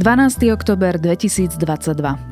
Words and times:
12. 0.00 0.48
oktober 0.48 0.96
2022 0.96 1.60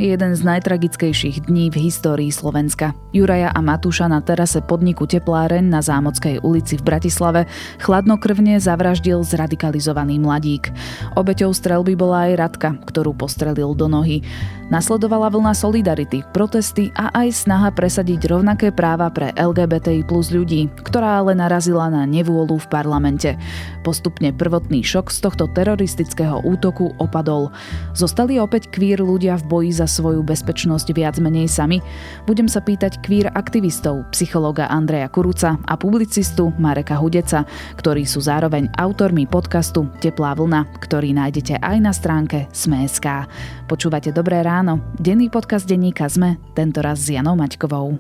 je 0.01 0.09
jeden 0.09 0.33
z 0.33 0.41
najtragickejších 0.41 1.53
dní 1.53 1.69
v 1.69 1.93
histórii 1.93 2.33
Slovenska. 2.33 2.97
Juraja 3.13 3.53
a 3.53 3.61
Matúša 3.61 4.09
na 4.09 4.25
terase 4.25 4.65
podniku 4.65 5.05
Tepláreň 5.05 5.69
na 5.69 5.85
Zámockej 5.85 6.41
ulici 6.41 6.81
v 6.81 6.89
Bratislave 6.89 7.45
chladnokrvne 7.85 8.57
zavraždil 8.57 9.21
zradikalizovaný 9.21 10.17
mladík. 10.17 10.73
Obeťou 11.13 11.53
strelby 11.53 11.93
bola 11.93 12.33
aj 12.33 12.41
Radka, 12.41 12.71
ktorú 12.89 13.13
postrelil 13.13 13.77
do 13.77 13.85
nohy. 13.85 14.25
Nasledovala 14.69 15.33
vlna 15.33 15.57
solidarity, 15.57 16.21
protesty 16.37 16.93
a 16.93 17.09
aj 17.25 17.49
snaha 17.49 17.73
presadiť 17.73 18.29
rovnaké 18.29 18.69
práva 18.69 19.09
pre 19.09 19.33
LGBTI 19.33 20.05
plus 20.05 20.29
ľudí, 20.29 20.69
ktorá 20.85 21.25
ale 21.25 21.33
narazila 21.33 21.89
na 21.89 22.05
nevôľu 22.05 22.61
v 22.61 22.69
parlamente. 22.69 23.33
Postupne 23.81 24.29
prvotný 24.29 24.85
šok 24.85 25.09
z 25.09 25.25
tohto 25.25 25.49
teroristického 25.57 26.45
útoku 26.45 26.93
opadol. 27.01 27.49
Zostali 27.97 28.37
opäť 28.37 28.69
kvír 28.69 29.01
ľudia 29.01 29.41
v 29.41 29.49
boji 29.49 29.71
za 29.73 29.89
svoju 29.89 30.21
bezpečnosť 30.21 30.93
viac 30.93 31.17
menej 31.17 31.49
sami? 31.49 31.81
Budem 32.29 32.45
sa 32.45 32.61
pýtať 32.61 33.01
kvír 33.01 33.33
aktivistov, 33.33 34.05
psychológa 34.13 34.69
Andreja 34.69 35.09
Kuruca 35.09 35.57
a 35.65 35.81
publicistu 35.81 36.53
Mareka 36.61 37.01
Hudeca, 37.01 37.49
ktorí 37.81 38.05
sú 38.05 38.21
zároveň 38.21 38.69
autormi 38.77 39.25
podcastu 39.25 39.89
Teplá 40.05 40.37
vlna, 40.37 40.69
ktorý 40.85 41.17
nájdete 41.17 41.57
aj 41.57 41.77
na 41.81 41.97
stránke 41.97 42.53
Sme.sk. 42.53 43.25
Počúvate 43.65 44.13
Dobré 44.13 44.45
ráno, 44.45 44.58
denný 44.99 45.31
podcast 45.31 45.71
denníka 45.71 46.11
Sme, 46.11 46.35
tento 46.51 46.83
raz 46.83 46.99
s 46.99 47.15
Janou 47.15 47.39
Maťkovou. 47.39 47.95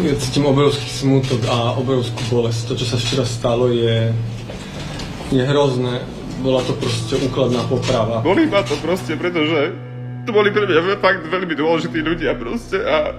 Ja 0.00 0.14
cítim 0.16 0.48
obrovský 0.48 0.88
smutok 0.88 1.44
a 1.44 1.76
obrovskú 1.76 2.18
bolesť. 2.32 2.72
To, 2.72 2.72
čo 2.72 2.86
sa 2.88 2.96
včera 2.96 3.28
stalo, 3.28 3.68
je, 3.68 4.16
je 5.28 5.42
hrozné. 5.44 6.00
Bola 6.40 6.64
to 6.64 6.72
proste 6.80 7.20
úkladná 7.20 7.68
poprava. 7.68 8.24
Bolí 8.24 8.48
ma 8.48 8.64
to 8.64 8.74
proste, 8.80 9.12
pretože 9.20 9.76
to 10.24 10.32
boli 10.32 10.48
pre 10.56 10.64
mňa 10.64 11.04
fakt 11.04 11.28
veľmi 11.28 11.52
dôležití 11.52 12.00
ľudia 12.00 12.32
proste 12.32 12.80
a 12.80 13.12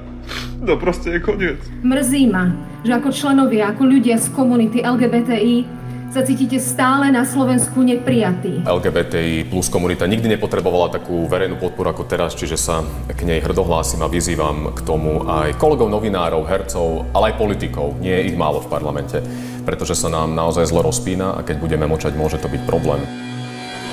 to 0.65 0.73
proste 0.81 1.13
je 1.13 1.19
koniec. 1.21 1.61
Mrzí 1.85 2.33
ma, 2.33 2.49
že 2.81 2.97
ako 2.97 3.13
členovia, 3.13 3.69
ako 3.69 3.85
ľudia 3.85 4.17
z 4.17 4.33
komunity 4.33 4.81
LGBTI 4.81 5.84
sa 6.15 6.23
cítite 6.23 6.63
stále 6.63 7.11
na 7.11 7.27
Slovensku 7.27 7.83
neprijatí. 7.83 8.63
LGBTI 8.63 9.51
plus 9.51 9.67
komunita 9.67 10.07
nikdy 10.07 10.31
nepotrebovala 10.31 10.87
takú 10.87 11.27
verejnú 11.27 11.59
podporu 11.59 11.91
ako 11.91 12.07
teraz, 12.07 12.39
čiže 12.39 12.55
sa 12.55 12.87
k 13.11 13.27
nej 13.27 13.43
hrdohlásim 13.43 13.99
a 13.99 14.07
vyzývam 14.07 14.71
k 14.71 14.79
tomu 14.87 15.27
aj 15.27 15.59
kolegov 15.59 15.91
novinárov, 15.91 16.47
hercov, 16.47 17.11
ale 17.11 17.35
aj 17.35 17.39
politikov. 17.43 17.99
Nie 17.99 18.23
je 18.23 18.31
ich 18.31 18.39
málo 18.39 18.63
v 18.63 18.71
parlamente, 18.71 19.19
pretože 19.67 19.99
sa 19.99 20.07
nám 20.07 20.31
naozaj 20.31 20.71
zle 20.71 20.87
rozpína 20.87 21.35
a 21.35 21.43
keď 21.43 21.59
budeme 21.59 21.83
močať, 21.83 22.15
môže 22.15 22.39
to 22.39 22.47
byť 22.47 22.63
problém. 22.63 23.24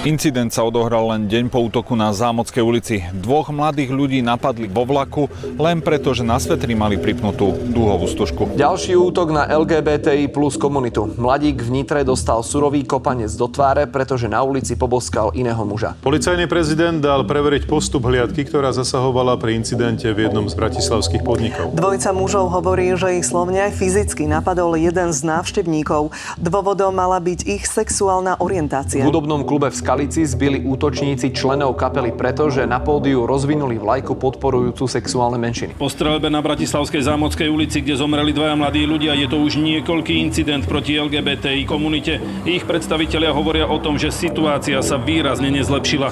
Incident 0.03 0.50
sa 0.50 0.67
odohral 0.67 1.14
len 1.14 1.31
deň 1.31 1.47
po 1.47 1.62
útoku 1.62 1.95
na 1.95 2.11
Zámockej 2.11 2.58
ulici. 2.58 3.06
Dvoch 3.14 3.55
mladých 3.55 3.95
ľudí 3.95 4.19
napadli 4.19 4.67
vo 4.67 4.83
vlaku 4.83 5.31
len 5.62 5.78
preto, 5.78 6.11
že 6.11 6.27
na 6.27 6.42
svetri 6.42 6.75
mali 6.75 6.98
pripnutú 6.98 7.55
dúhovú 7.70 8.11
stužku. 8.11 8.50
Ďalší 8.59 8.98
útok 8.98 9.31
na 9.31 9.47
LGBTI 9.47 10.27
plus 10.27 10.59
komunitu. 10.59 11.06
Mladík 11.06 11.62
v 11.62 11.70
Nitre 11.70 12.03
dostal 12.03 12.42
surový 12.42 12.83
kopanec 12.83 13.31
do 13.39 13.47
tváre, 13.47 13.86
pretože 13.86 14.27
na 14.27 14.42
ulici 14.42 14.75
poboskal 14.75 15.39
iného 15.39 15.62
muža. 15.62 15.94
Policajný 16.03 16.50
prezident 16.50 16.98
dal 16.98 17.22
preveriť 17.22 17.70
postup 17.70 18.11
hliadky, 18.11 18.42
ktorá 18.42 18.75
zasahovala 18.75 19.39
pri 19.39 19.55
incidente 19.55 20.11
v 20.11 20.27
jednom 20.27 20.50
z 20.50 20.59
bratislavských 20.59 21.22
podnikov. 21.22 21.78
Dvojica 21.78 22.11
mužov 22.11 22.50
hovorí, 22.50 22.91
že 22.98 23.22
ich 23.22 23.27
slovne 23.31 23.70
aj 23.70 23.78
fyzicky 23.78 24.27
napadol 24.27 24.75
jeden 24.75 25.14
z 25.14 25.22
návštevníkov. 25.22 26.11
Dôvodom 26.42 26.91
mala 26.91 27.22
byť 27.22 27.47
ich 27.47 27.70
sexuálna 27.70 28.42
orientácia. 28.42 29.06
V 29.06 29.06
hudobnom 29.06 29.47
klube 29.47 29.70
v 29.70 29.91
Skalici 29.92 30.25
zbili 30.25 30.64
útočníci 30.64 31.36
členov 31.36 31.76
kapely 31.76 32.16
preto, 32.16 32.48
že 32.48 32.64
na 32.64 32.80
pódiu 32.80 33.28
rozvinuli 33.28 33.76
vlajku 33.76 34.16
podporujúcu 34.16 34.88
sexuálne 34.88 35.36
menšiny. 35.36 35.76
Po 35.76 35.92
strelbe 35.92 36.32
na 36.32 36.41
Bratislavskej 36.41 37.04
zámockej 37.04 37.53
ulici, 37.53 37.84
kde 37.84 38.00
zomreli 38.00 38.32
dvaja 38.32 38.56
mladí 38.56 38.88
ľudia, 38.88 39.12
je 39.12 39.28
to 39.28 39.36
už 39.36 39.60
niekoľký 39.60 40.16
incident 40.16 40.64
proti 40.64 40.97
LGBTI 40.97 41.69
komunite. 41.69 42.25
Ich 42.48 42.64
predstavitelia 42.64 43.36
hovoria 43.36 43.69
o 43.69 43.76
tom, 43.84 44.00
že 44.00 44.08
situácia 44.08 44.81
sa 44.81 44.97
výrazne 44.97 45.52
nezlepšila. 45.52 46.08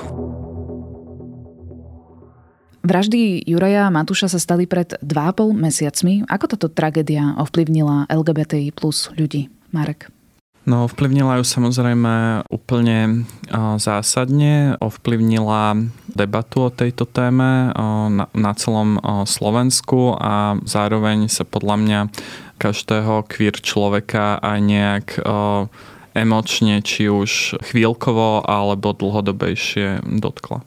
Vraždy 2.84 3.48
Juraja 3.48 3.88
a 3.88 3.94
Matúša 3.96 4.28
sa 4.28 4.36
stali 4.36 4.68
pred 4.68 4.92
2,5 5.00 5.56
mesiacmi. 5.56 6.28
Ako 6.28 6.52
táto 6.52 6.68
tragédia 6.68 7.32
ovplyvnila 7.40 8.12
LGBTI 8.12 8.76
plus 8.76 9.08
ľudí? 9.16 9.48
Marek. 9.72 10.19
No 10.68 10.84
ovplyvnila 10.84 11.40
ju 11.40 11.44
samozrejme 11.48 12.44
úplne 12.52 13.24
zásadne, 13.80 14.76
ovplyvnila 14.78 15.88
debatu 16.12 16.68
o 16.68 16.70
tejto 16.70 17.08
téme 17.08 17.72
na, 18.36 18.52
celom 18.60 19.00
Slovensku 19.24 20.14
a 20.20 20.60
zároveň 20.68 21.32
sa 21.32 21.48
podľa 21.48 21.76
mňa 21.80 22.00
každého 22.60 23.24
queer 23.24 23.56
človeka 23.56 24.36
aj 24.36 24.58
nejak 24.60 25.06
emočne, 26.12 26.84
či 26.84 27.08
už 27.08 27.56
chvíľkovo 27.64 28.44
alebo 28.44 28.92
dlhodobejšie 28.92 30.04
dotkla. 30.20 30.60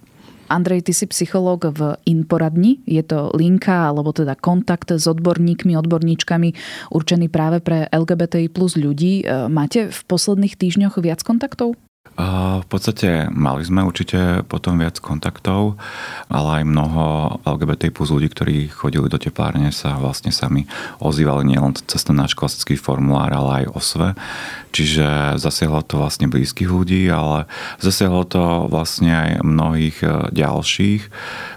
Andrej, 0.54 0.86
ty 0.86 0.94
si 0.94 1.10
psychológ 1.10 1.66
v 1.74 1.98
Inporadni. 2.06 2.86
Je 2.86 3.02
to 3.02 3.34
linka 3.34 3.90
alebo 3.90 4.14
teda 4.14 4.38
kontakt 4.38 4.94
s 4.94 5.10
odborníkmi, 5.10 5.74
odborníčkami 5.74 6.50
určený 6.94 7.28
práve 7.34 7.58
pre 7.66 7.90
LGBTI 7.90 8.54
plus 8.54 8.78
ľudí. 8.78 9.26
E, 9.26 9.50
máte 9.50 9.90
v 9.90 10.00
posledných 10.06 10.54
týždňoch 10.54 11.02
viac 11.02 11.26
kontaktov? 11.26 11.74
V 12.14 12.68
podstate 12.70 13.26
mali 13.34 13.66
sme 13.66 13.82
určite 13.82 14.46
potom 14.46 14.78
viac 14.78 15.02
kontaktov, 15.02 15.82
ale 16.30 16.62
aj 16.62 16.70
mnoho 16.70 17.04
LGBT 17.42 17.90
plus 17.90 18.14
ľudí, 18.14 18.30
ktorí 18.30 18.58
chodili 18.70 19.10
do 19.10 19.18
teplárne 19.18 19.74
sa 19.74 19.98
vlastne 19.98 20.30
sami 20.30 20.70
ozývali 21.02 21.42
nielen 21.42 21.74
cez 21.90 22.06
ten 22.06 22.14
náš 22.14 22.38
klasický 22.38 22.78
formulár, 22.78 23.34
ale 23.34 23.66
aj 23.66 23.74
osve. 23.74 24.08
Čiže 24.74 25.38
zasiahlo 25.42 25.82
to 25.82 26.02
vlastne 26.02 26.30
blízkych 26.30 26.70
ľudí, 26.70 27.10
ale 27.10 27.50
zasiahlo 27.82 28.26
to 28.30 28.70
vlastne 28.70 29.14
aj 29.14 29.30
mnohých 29.46 29.98
e, 30.02 30.08
ďalších, 30.34 31.02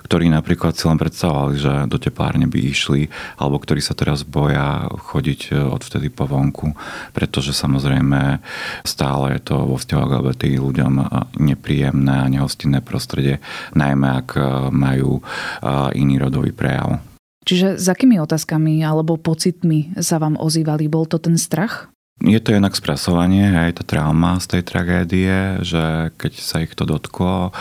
ktorí 0.06 0.31
napríklad 0.31 0.78
si 0.78 0.87
len 0.87 0.94
predstavovali, 0.94 1.55
že 1.59 1.72
do 1.91 1.99
teplárne 1.99 2.47
by 2.47 2.59
išli, 2.62 3.11
alebo 3.43 3.59
ktorí 3.59 3.83
sa 3.83 3.99
teraz 3.99 4.22
boja 4.22 4.87
chodiť 4.87 5.41
e, 5.50 5.59
odvtedy 5.59 6.15
po 6.15 6.31
vonku, 6.31 6.78
pretože 7.11 7.50
samozrejme 7.50 8.39
stále 8.87 9.34
je 9.34 9.41
to 9.43 9.66
vo 9.66 9.75
vzťahu 9.75 10.03
LGBT 10.22 10.62
ľuďom 10.62 10.93
e, 11.03 11.05
nepríjemné 11.43 12.15
a 12.22 12.31
nehostinné 12.31 12.87
prostredie, 12.87 13.43
najmä 13.75 14.22
ak 14.22 14.39
e, 14.39 14.41
majú 14.71 15.19
iný 15.97 16.22
rodový 16.22 16.55
prejav. 16.55 17.03
Čiže 17.47 17.78
s 17.78 17.87
akými 17.87 18.19
otázkami 18.22 18.83
alebo 18.83 19.19
pocitmi 19.19 19.99
sa 20.03 20.19
vám 20.19 20.34
ozývali? 20.39 20.91
Bol 20.91 21.06
to 21.06 21.19
ten 21.22 21.39
strach? 21.39 21.91
Je 22.16 22.41
to 22.41 22.56
jednak 22.56 22.72
spracovanie, 22.72 23.44
aj 23.53 23.84
tá 23.84 23.84
trauma 23.84 24.41
z 24.41 24.56
tej 24.56 24.62
tragédie, 24.65 25.60
že 25.60 26.16
keď 26.16 26.32
sa 26.41 26.65
ich 26.65 26.72
to 26.72 26.88
dotklo 26.88 27.53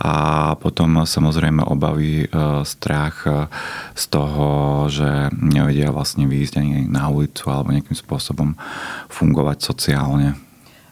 a 0.00 0.12
potom 0.56 1.04
samozrejme 1.04 1.60
obavy, 1.60 2.24
e, 2.24 2.26
strach 2.64 3.28
e, 3.28 3.52
z 3.92 4.04
toho, 4.08 4.48
že 4.88 5.28
nevedia 5.36 5.92
vlastne 5.92 6.24
výjsť 6.24 6.54
ani 6.56 6.88
na 6.88 7.12
ulicu 7.12 7.52
alebo 7.52 7.68
nejakým 7.68 8.00
spôsobom 8.00 8.56
fungovať 9.12 9.60
sociálne. 9.60 10.40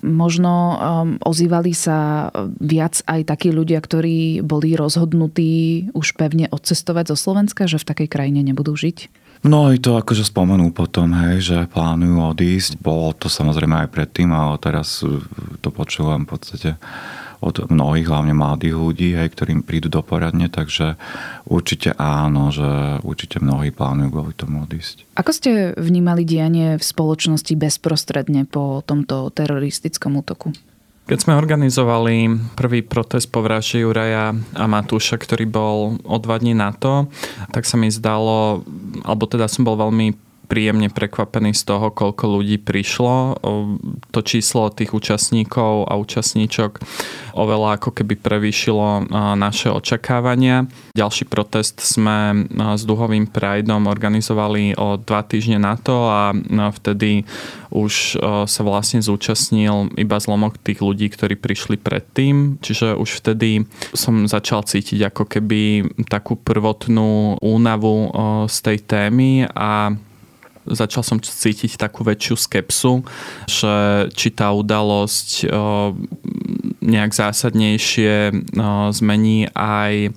Možno 0.04 0.52
um, 0.52 0.76
ozývali 1.24 1.72
sa 1.72 2.28
viac 2.60 3.00
aj 3.08 3.32
takí 3.32 3.48
ľudia, 3.48 3.80
ktorí 3.80 4.44
boli 4.44 4.76
rozhodnutí 4.76 5.88
už 5.96 6.20
pevne 6.20 6.52
odcestovať 6.52 7.10
zo 7.10 7.16
Slovenska, 7.16 7.64
že 7.64 7.80
v 7.80 7.88
takej 7.96 8.08
krajine 8.12 8.44
nebudú 8.44 8.76
žiť? 8.76 9.25
I 9.44 9.78
to 9.82 10.00
akože 10.00 10.24
spomenú 10.24 10.72
potom, 10.72 11.12
hej, 11.12 11.42
že 11.42 11.58
plánujú 11.68 12.32
odísť. 12.32 12.80
Bolo 12.80 13.12
to 13.12 13.28
samozrejme 13.28 13.84
aj 13.84 13.92
predtým, 13.92 14.32
ale 14.32 14.56
teraz 14.56 15.04
uh, 15.04 15.20
to 15.60 15.68
počúvam 15.68 16.24
v 16.24 16.30
podstate 16.32 16.70
od 17.44 17.68
mnohých, 17.68 18.08
hlavne 18.08 18.32
mladých 18.32 18.74
ľudí, 18.74 19.12
hej, 19.12 19.28
ktorým 19.28 19.60
prídu 19.60 19.92
do 19.92 20.00
poradne, 20.00 20.48
takže 20.48 20.96
určite 21.44 21.92
áno, 22.00 22.48
že 22.48 22.98
určite 23.04 23.38
mnohí 23.44 23.70
plánujú 23.70 24.08
kvôli 24.08 24.32
tomu 24.32 24.64
odísť. 24.64 25.04
Ako 25.20 25.30
ste 25.36 25.50
vnímali 25.76 26.24
dianie 26.24 26.80
v 26.80 26.84
spoločnosti 26.84 27.52
bezprostredne 27.54 28.48
po 28.48 28.80
tomto 28.82 29.28
teroristickom 29.36 30.16
útoku? 30.16 30.56
Keď 31.06 31.22
sme 31.22 31.38
organizovali 31.38 32.34
prvý 32.58 32.82
protest 32.82 33.30
po 33.30 33.38
vražde 33.38 33.86
Juraja 33.86 34.34
a 34.34 34.64
Matúša, 34.66 35.14
ktorý 35.14 35.46
bol 35.46 36.02
o 36.02 36.16
dva 36.18 36.42
dní 36.42 36.50
na 36.50 36.74
to, 36.74 37.06
tak 37.54 37.62
sa 37.62 37.78
mi 37.78 37.86
zdalo, 37.94 38.66
alebo 39.06 39.30
teda 39.30 39.46
som 39.46 39.62
bol 39.62 39.78
veľmi 39.78 40.25
príjemne 40.46 40.88
prekvapený 40.88 41.52
z 41.52 41.62
toho, 41.66 41.90
koľko 41.90 42.38
ľudí 42.38 42.62
prišlo. 42.62 43.42
To 44.14 44.20
číslo 44.22 44.70
tých 44.70 44.94
účastníkov 44.94 45.90
a 45.90 45.98
účastníčok 45.98 46.80
oveľa 47.36 47.82
ako 47.82 47.90
keby 47.92 48.16
prevýšilo 48.16 49.12
naše 49.36 49.68
očakávania. 49.68 50.70
Ďalší 50.96 51.28
protest 51.28 51.82
sme 51.84 52.48
s 52.54 52.82
Duhovým 52.88 53.28
Prideom 53.28 53.90
organizovali 53.90 54.72
o 54.78 54.96
dva 54.96 55.20
týždne 55.26 55.60
na 55.60 55.76
to 55.76 56.08
a 56.08 56.32
vtedy 56.72 57.28
už 57.74 58.16
sa 58.48 58.62
vlastne 58.64 59.04
zúčastnil 59.04 59.92
iba 60.00 60.16
zlomok 60.16 60.56
tých 60.62 60.80
ľudí, 60.80 61.12
ktorí 61.12 61.36
prišli 61.36 61.76
predtým. 61.76 62.56
Čiže 62.64 62.96
už 62.96 63.20
vtedy 63.20 63.68
som 63.92 64.24
začal 64.24 64.64
cítiť 64.64 65.12
ako 65.12 65.28
keby 65.28 65.84
takú 66.08 66.40
prvotnú 66.40 67.36
únavu 67.44 68.08
z 68.48 68.56
tej 68.64 68.78
témy 68.86 69.44
a 69.52 69.92
začal 70.70 71.02
som 71.06 71.22
cítiť 71.22 71.78
takú 71.78 72.02
väčšiu 72.02 72.34
skepsu, 72.34 73.06
že 73.46 73.74
či 74.14 74.28
tá 74.34 74.50
udalosť 74.50 75.46
nejak 76.82 77.12
zásadnejšie 77.14 78.34
zmení 78.94 79.50
aj 79.54 80.10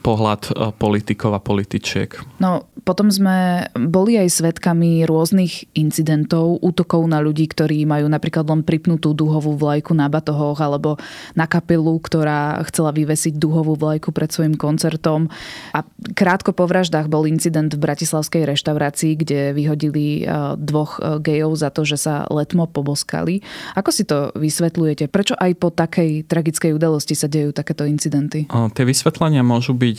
pohľad 0.00 0.74
politikov 0.80 1.36
a 1.36 1.40
političiek. 1.40 2.40
No, 2.40 2.64
potom 2.82 3.12
sme 3.12 3.68
boli 3.76 4.16
aj 4.16 4.40
svetkami 4.40 5.04
rôznych 5.04 5.68
incidentov, 5.76 6.58
útokov 6.64 7.04
na 7.04 7.20
ľudí, 7.20 7.46
ktorí 7.46 7.84
majú 7.84 8.08
napríklad 8.08 8.48
len 8.48 8.64
pripnutú 8.64 9.12
duhovú 9.12 9.54
vlajku 9.54 9.92
na 9.92 10.08
batohoch 10.08 10.58
alebo 10.58 10.96
na 11.36 11.44
kapelu, 11.44 12.00
ktorá 12.00 12.58
chcela 12.72 12.90
vyvesiť 12.90 13.36
duhovú 13.36 13.76
vlajku 13.76 14.10
pred 14.10 14.32
svojim 14.32 14.56
koncertom. 14.56 15.28
A 15.76 15.84
krátko 16.16 16.56
po 16.56 16.64
vraždách 16.64 17.12
bol 17.12 17.28
incident 17.28 17.70
v 17.70 17.82
bratislavskej 17.82 18.48
reštaurácii, 18.48 19.12
kde 19.20 19.40
vyhodili 19.52 20.24
e, 20.24 20.56
dvoch 20.56 20.98
e, 20.98 21.20
gejov 21.20 21.60
za 21.60 21.68
to, 21.68 21.84
že 21.84 22.00
sa 22.00 22.24
letmo 22.32 22.64
poboskali. 22.64 23.44
Ako 23.76 23.90
si 23.92 24.08
to 24.08 24.32
vysvetľujete? 24.34 25.12
Prečo 25.12 25.36
aj 25.36 25.52
po 25.60 25.68
takej 25.68 26.24
tragickej 26.26 26.72
udalosti 26.72 27.12
sa 27.12 27.28
dejú 27.28 27.52
takéto 27.52 27.84
incidenty? 27.84 28.48
Tie 28.48 28.84
vysvetlenia 28.86 29.44
môžu 29.44 29.76
byť 29.76 29.89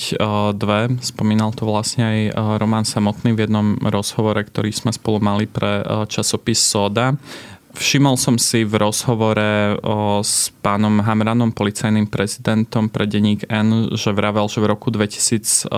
dve. 0.56 0.92
Spomínal 1.00 1.56
to 1.56 1.66
vlastne 1.70 2.04
aj 2.04 2.20
Roman 2.60 2.82
Roman 2.82 2.88
samotný 2.88 3.36
v 3.36 3.44
jednom 3.48 3.68
rozhovore, 3.84 4.40
ktorý 4.42 4.72
sme 4.72 4.96
spolu 4.96 5.20
mali 5.20 5.46
pre 5.46 5.82
e, 5.82 5.84
časopis 6.08 6.58
Soda. 6.58 7.14
Všimol 7.72 8.20
som 8.20 8.36
si 8.36 8.68
v 8.68 8.76
rozhovore 8.76 9.80
o, 9.80 10.20
s 10.20 10.52
pánom 10.60 11.00
Hamranom, 11.00 11.56
policajným 11.56 12.12
prezidentom 12.12 12.92
pre 12.92 13.08
denník 13.08 13.48
N, 13.48 13.96
že 13.96 14.12
vravel, 14.12 14.44
že 14.52 14.60
v 14.60 14.68
roku 14.68 14.92
2017 14.92 15.72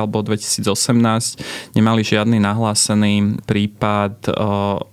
alebo 0.00 0.24
2018 0.24 1.76
nemali 1.76 2.00
žiadny 2.00 2.40
nahlásený 2.40 3.44
prípad 3.44 4.32
o, 4.32 4.32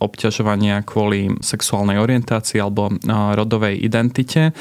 obťažovania 0.03 0.83
kvôli 0.83 1.31
sexuálnej 1.39 1.95
orientácii 1.95 2.59
alebo 2.59 2.91
o, 2.91 2.93
rodovej 3.39 3.79
identite 3.79 4.51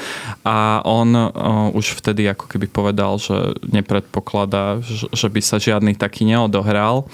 a 0.47 0.79
on 0.87 1.11
o, 1.15 1.29
už 1.75 1.99
vtedy 1.99 2.31
ako 2.31 2.47
keby 2.55 2.71
povedal, 2.71 3.19
že 3.19 3.59
nepredpokladá, 3.67 4.79
že 5.11 5.27
by 5.27 5.41
sa 5.43 5.59
žiadny 5.59 5.99
taký 5.99 6.23
neodohral. 6.23 7.11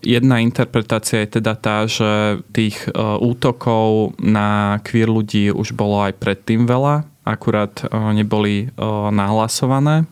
Jedna 0.00 0.40
interpretácia 0.40 1.20
je 1.20 1.40
teda 1.40 1.52
tá, 1.60 1.84
že 1.84 2.40
tých 2.56 2.88
e, 2.88 2.92
útokov 3.20 4.16
na 4.16 4.80
queer 4.80 5.12
ľudí 5.12 5.52
už 5.52 5.76
bolo 5.76 6.00
aj 6.00 6.16
predtým 6.16 6.64
veľa, 6.64 7.04
akurát 7.28 7.84
e, 7.84 7.86
neboli 8.16 8.56
e, 8.64 8.66
nahlasované. 9.12 10.08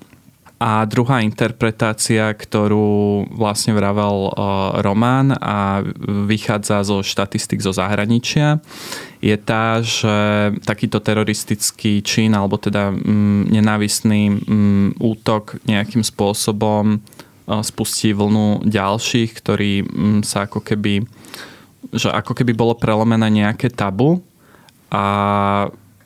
A 0.59 0.83
druhá 0.91 1.23
interpretácia, 1.23 2.35
ktorú 2.35 3.31
vlastne 3.31 3.79
vravel 3.79 4.35
Román 4.83 5.31
a 5.39 5.87
vychádza 6.27 6.83
zo 6.83 6.99
štatistik 7.07 7.63
zo 7.63 7.71
zahraničia, 7.71 8.59
je 9.23 9.39
tá, 9.39 9.79
že 9.87 10.51
takýto 10.67 10.99
teroristický 10.99 12.03
čin 12.03 12.35
alebo 12.35 12.59
teda 12.59 12.91
mm, 12.91 13.55
nenávistný 13.55 14.23
mm, 14.35 14.89
útok 14.99 15.63
nejakým 15.63 16.03
spôsobom 16.03 17.07
spustí 17.65 18.13
vlnu 18.13 18.69
ďalších, 18.69 19.31
ktorí 19.33 19.73
mm, 19.85 20.21
sa 20.23 20.45
ako 20.45 20.61
keby 20.61 21.09
že 21.95 22.11
ako 22.13 22.35
keby 22.37 22.53
bolo 22.53 22.75
prelomené 22.77 23.31
nejaké 23.33 23.73
tabu 23.73 24.21
a 24.93 25.05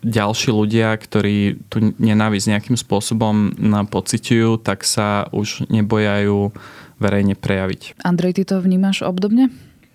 ďalší 0.02 0.50
ľudia, 0.50 0.98
ktorí 0.98 1.62
tu 1.70 1.94
nenávisť 1.96 2.50
nejakým 2.50 2.76
spôsobom 2.78 3.54
pociťujú, 3.86 4.58
tak 4.62 4.82
sa 4.82 5.30
už 5.30 5.70
nebojajú 5.70 6.50
verejne 6.98 7.38
prejaviť. 7.38 8.02
Andrej, 8.02 8.38
ty 8.38 8.42
to 8.46 8.58
vnímaš 8.58 9.06
obdobne? 9.06 9.50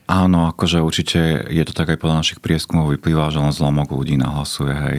Áno, 0.07 0.47
akože 0.47 0.79
určite 0.79 1.19
je 1.51 1.63
to 1.67 1.75
tak 1.75 1.91
aj 1.91 1.99
podľa 1.99 2.23
našich 2.23 2.39
prieskumov 2.39 2.95
vyplýva, 2.95 3.27
že 3.27 3.43
len 3.43 3.51
zlomok 3.51 3.91
ľudí 3.91 4.15
nahlasuje 4.15 4.71
hej, 4.71 4.97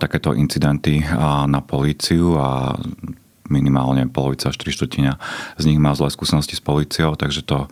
takéto 0.00 0.32
incidenty 0.32 1.04
na 1.44 1.60
políciu 1.60 2.40
a 2.40 2.72
minimálne 3.48 4.06
polovica, 4.08 4.52
štvrtina 4.52 5.20
z 5.56 5.64
nich 5.68 5.80
má 5.80 5.96
zlé 5.96 6.12
skúsenosti 6.12 6.54
s 6.56 6.62
policiou, 6.62 7.16
takže 7.16 7.44
to 7.44 7.68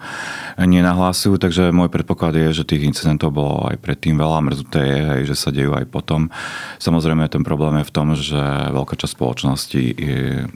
nenahlásujú. 0.56 1.36
Takže 1.36 1.72
môj 1.72 1.92
predpoklad 1.92 2.36
je, 2.36 2.62
že 2.62 2.68
tých 2.68 2.88
incidentov 2.88 3.32
bolo 3.32 3.68
aj 3.68 3.76
predtým 3.80 4.16
veľa. 4.16 4.44
Mrzuté 4.44 4.80
je, 4.80 5.00
hej, 5.04 5.22
že 5.32 5.36
sa 5.36 5.50
dejú 5.52 5.76
aj 5.76 5.88
potom. 5.92 6.32
Samozrejme, 6.80 7.28
ten 7.28 7.44
problém 7.44 7.82
je 7.82 7.88
v 7.88 7.94
tom, 7.94 8.06
že 8.16 8.40
veľká 8.72 8.96
časť 8.96 9.12
spoločnosti 9.12 9.82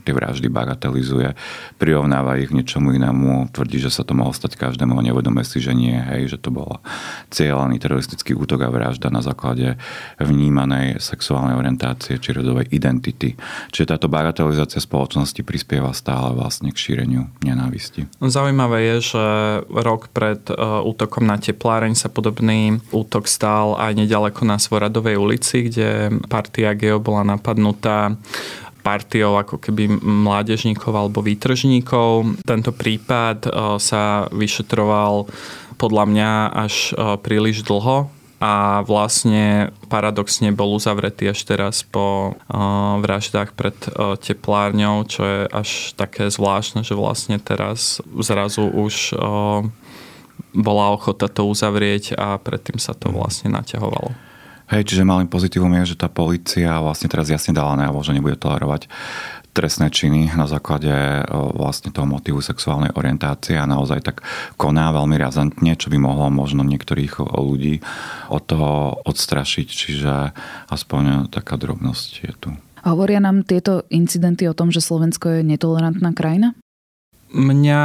tie 0.00 0.12
vraždy 0.14 0.49
bagatelizuje, 0.49 1.37
prirovnáva 1.76 2.40
ich 2.40 2.49
k 2.49 2.56
niečomu 2.56 2.94
inému, 2.94 3.52
tvrdí, 3.52 3.82
že 3.82 3.90
sa 3.90 4.06
to 4.06 4.14
mohlo 4.14 4.32
stať 4.32 4.56
každému 4.56 4.96
a 4.96 5.05
neuvedomuje 5.05 5.44
si, 5.44 5.58
že 5.61 5.75
nie, 5.75 5.93
hej, 5.93 6.32
že 6.32 6.38
to 6.38 6.55
bola 6.55 6.81
cieľaný 7.28 7.76
teroristický 7.82 8.32
útok 8.32 8.64
a 8.64 8.73
vražda 8.73 9.11
na 9.11 9.20
základe 9.20 9.76
vnímanej 10.16 11.02
sexuálnej 11.02 11.58
orientácie 11.58 12.16
či 12.23 12.31
rodovej 12.32 12.70
identity. 12.70 13.34
Čiže 13.75 13.96
táto 13.96 14.06
bagatelizácia 14.06 14.78
spoločnosti 14.78 15.09
spoločnosti 15.10 15.42
prispieva 15.42 15.90
stále 15.90 16.38
vlastne 16.38 16.70
k 16.70 16.78
šíreniu 16.78 17.26
nenávisti. 17.42 18.06
Zaujímavé 18.22 18.94
je, 18.94 19.10
že 19.10 19.24
rok 19.66 20.06
pred 20.14 20.38
e, 20.46 20.54
útokom 20.86 21.26
na 21.26 21.34
tepláreň 21.34 21.98
sa 21.98 22.06
podobný 22.06 22.78
útok 22.94 23.26
stál 23.26 23.74
aj 23.74 23.98
nedaleko 23.98 24.46
na 24.46 24.62
Svoradovej 24.62 25.18
ulici, 25.18 25.66
kde 25.66 26.14
partia 26.30 26.78
Geo 26.78 27.02
bola 27.02 27.26
napadnutá 27.26 28.14
partiou 28.86 29.34
ako 29.34 29.58
keby 29.58 29.98
mládežníkov 29.98 30.94
alebo 30.94 31.26
výtržníkov. 31.26 32.46
Tento 32.46 32.70
prípad 32.70 33.50
e, 33.50 33.82
sa 33.82 34.30
vyšetroval 34.30 35.26
podľa 35.74 36.04
mňa 36.06 36.30
až 36.54 36.94
e, 36.94 37.18
príliš 37.18 37.66
dlho 37.66 38.19
a 38.40 38.81
vlastne 38.88 39.69
paradoxne 39.92 40.48
bol 40.56 40.72
uzavretý 40.72 41.28
až 41.28 41.44
teraz 41.44 41.84
po 41.84 42.32
uh, 42.32 42.96
vraždách 43.04 43.52
pred 43.52 43.76
uh, 43.92 44.16
teplárňou, 44.16 45.04
čo 45.04 45.22
je 45.22 45.40
až 45.52 45.92
také 45.92 46.32
zvláštne, 46.32 46.81
že 46.81 46.96
vlastne 46.96 47.37
teraz 47.37 48.00
zrazu 48.16 48.64
už 48.64 49.12
uh, 49.12 49.60
bola 50.56 50.87
ochota 50.96 51.28
to 51.28 51.44
uzavrieť 51.44 52.16
a 52.16 52.40
predtým 52.40 52.80
sa 52.80 52.97
to 52.97 53.12
vlastne 53.12 53.52
naťahovalo. 53.52 54.16
Hej, 54.70 54.87
čiže 54.87 55.02
malým 55.02 55.26
pozitívum 55.26 55.75
je, 55.82 55.92
že 55.92 56.00
tá 56.00 56.06
policia 56.06 56.78
vlastne 56.78 57.11
teraz 57.11 57.26
jasne 57.26 57.50
dala 57.50 57.75
najavo, 57.75 58.06
že 58.06 58.14
nebude 58.14 58.38
tolerovať 58.38 58.87
trestné 59.50 59.90
činy 59.90 60.30
na 60.38 60.47
základe 60.47 60.90
vlastne 61.30 61.90
toho 61.90 62.07
motivu 62.07 62.38
sexuálnej 62.38 62.95
orientácie 62.95 63.59
a 63.59 63.66
naozaj 63.66 64.00
tak 64.00 64.16
koná 64.54 64.95
veľmi 64.95 65.19
razantne, 65.19 65.75
čo 65.75 65.90
by 65.90 65.99
mohlo 65.99 66.30
možno 66.30 66.62
niektorých 66.62 67.19
ľudí 67.19 67.83
od 68.30 68.42
toho 68.47 69.02
odstrašiť, 69.04 69.66
čiže 69.66 70.12
aspoň 70.71 71.28
taká 71.35 71.59
drobnosť 71.59 72.11
je 72.23 72.33
tu. 72.38 72.50
Hovoria 72.80 73.21
nám 73.21 73.45
tieto 73.45 73.85
incidenty 73.92 74.49
o 74.49 74.57
tom, 74.57 74.73
že 74.73 74.80
Slovensko 74.80 75.40
je 75.40 75.40
netolerantná 75.45 76.16
krajina? 76.16 76.57
Mňa 77.30 77.83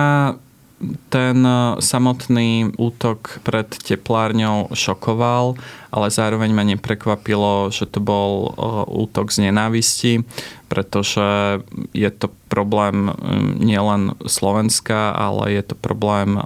ten 1.09 1.37
e, 1.45 1.81
samotný 1.81 2.75
útok 2.77 3.39
pred 3.41 3.67
teplárňou 3.67 4.73
šokoval, 4.73 5.55
ale 5.91 6.07
zároveň 6.11 6.51
ma 6.51 6.63
neprekvapilo, 6.63 7.71
že 7.71 7.85
to 7.87 7.99
bol 8.03 8.31
e, 8.31 8.49
útok 8.89 9.31
z 9.31 9.49
nenávisti, 9.49 10.23
pretože 10.65 11.61
je 11.93 12.09
to 12.09 12.33
problém 12.49 13.13
nielen 13.61 14.17
Slovenska, 14.25 15.13
ale 15.13 15.53
je 15.53 15.63
to 15.63 15.75
problém 15.77 16.37
e, 16.37 16.41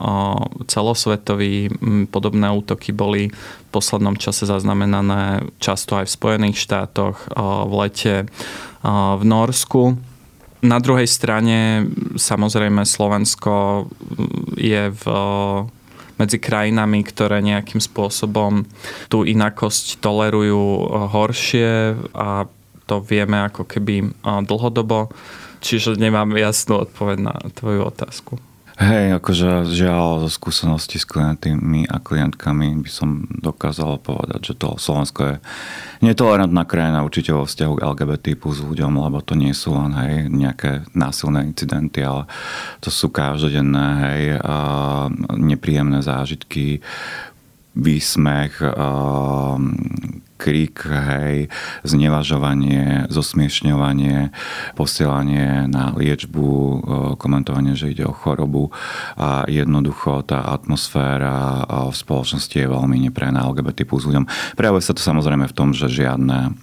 celosvetový. 0.67 1.71
Podobné 2.11 2.47
útoky 2.51 2.91
boli 2.91 3.31
v 3.33 3.69
poslednom 3.71 4.17
čase 4.17 4.49
zaznamenané 4.49 5.47
často 5.61 5.95
aj 5.97 6.09
v 6.09 6.15
Spojených 6.15 6.57
štátoch, 6.57 7.29
v 7.69 7.73
lete 7.85 8.15
v 9.19 9.23
Norsku 9.27 10.08
na 10.59 10.77
druhej 10.83 11.07
strane 11.07 11.87
samozrejme 12.19 12.83
Slovensko 12.83 13.87
je 14.59 14.91
v 14.91 15.03
medzi 16.19 16.35
krajinami, 16.35 16.99
ktoré 17.07 17.39
nejakým 17.39 17.79
spôsobom 17.79 18.67
tú 19.07 19.23
inakosť 19.23 20.03
tolerujú 20.03 20.91
horšie 21.15 21.95
a 22.11 22.43
to 22.83 22.95
vieme 22.99 23.39
ako 23.47 23.63
keby 23.63 24.11
dlhodobo. 24.43 25.07
Čiže 25.63 25.95
nemám 25.95 26.35
jasnú 26.35 26.83
odpoveď 26.83 27.17
na 27.23 27.35
tvoju 27.55 27.87
otázku. 27.87 28.35
Hej, 28.79 29.19
akože 29.19 29.75
žiaľ 29.75 30.23
zo 30.23 30.29
skúsenosti 30.31 31.03
s 31.03 31.03
klientmi 31.03 31.83
a 31.91 31.99
klientkami 31.99 32.79
by 32.79 32.87
som 32.87 33.27
dokázal 33.27 33.99
povedať, 33.99 34.39
že 34.39 34.53
to 34.55 34.79
Slovensko 34.79 35.21
je 35.27 35.35
netolerantná 35.99 36.63
krajina 36.63 37.03
určite 37.03 37.35
vo 37.35 37.43
vzťahu 37.43 37.75
k 37.75 37.83
LGBT 37.83 38.25
plus 38.39 38.63
ľuďom, 38.63 39.03
lebo 39.03 39.19
to 39.19 39.35
nie 39.35 39.51
sú 39.51 39.75
len 39.75 39.91
hej, 39.99 40.31
nejaké 40.31 40.87
násilné 40.95 41.51
incidenty, 41.51 42.07
ale 42.07 42.23
to 42.79 42.87
sú 42.87 43.11
každodenné 43.11 43.87
hej, 43.99 44.23
nepríjemné 45.35 45.99
zážitky, 45.99 46.79
výsmech, 47.75 48.63
krik, 50.39 50.87
hej, 50.87 51.51
znevažovanie, 51.83 53.11
zosmiešňovanie, 53.11 54.31
posielanie 54.79 55.67
na 55.67 55.91
liečbu, 55.91 56.47
komentovanie, 57.19 57.75
že 57.75 57.91
ide 57.91 58.07
o 58.07 58.15
chorobu 58.15 58.71
a 59.19 59.43
jednoducho 59.51 60.23
tá 60.23 60.47
atmosféra 60.55 61.67
v 61.67 61.95
spoločnosti 61.95 62.55
je 62.55 62.71
veľmi 62.71 63.11
neprená 63.11 63.43
LGBT 63.51 63.83
plus 63.83 64.07
ľuďom. 64.07 64.55
Prejavuje 64.55 64.83
sa 64.87 64.95
to 64.95 65.03
samozrejme 65.03 65.43
v 65.51 65.57
tom, 65.57 65.75
že 65.75 65.91
žiadne 65.91 66.55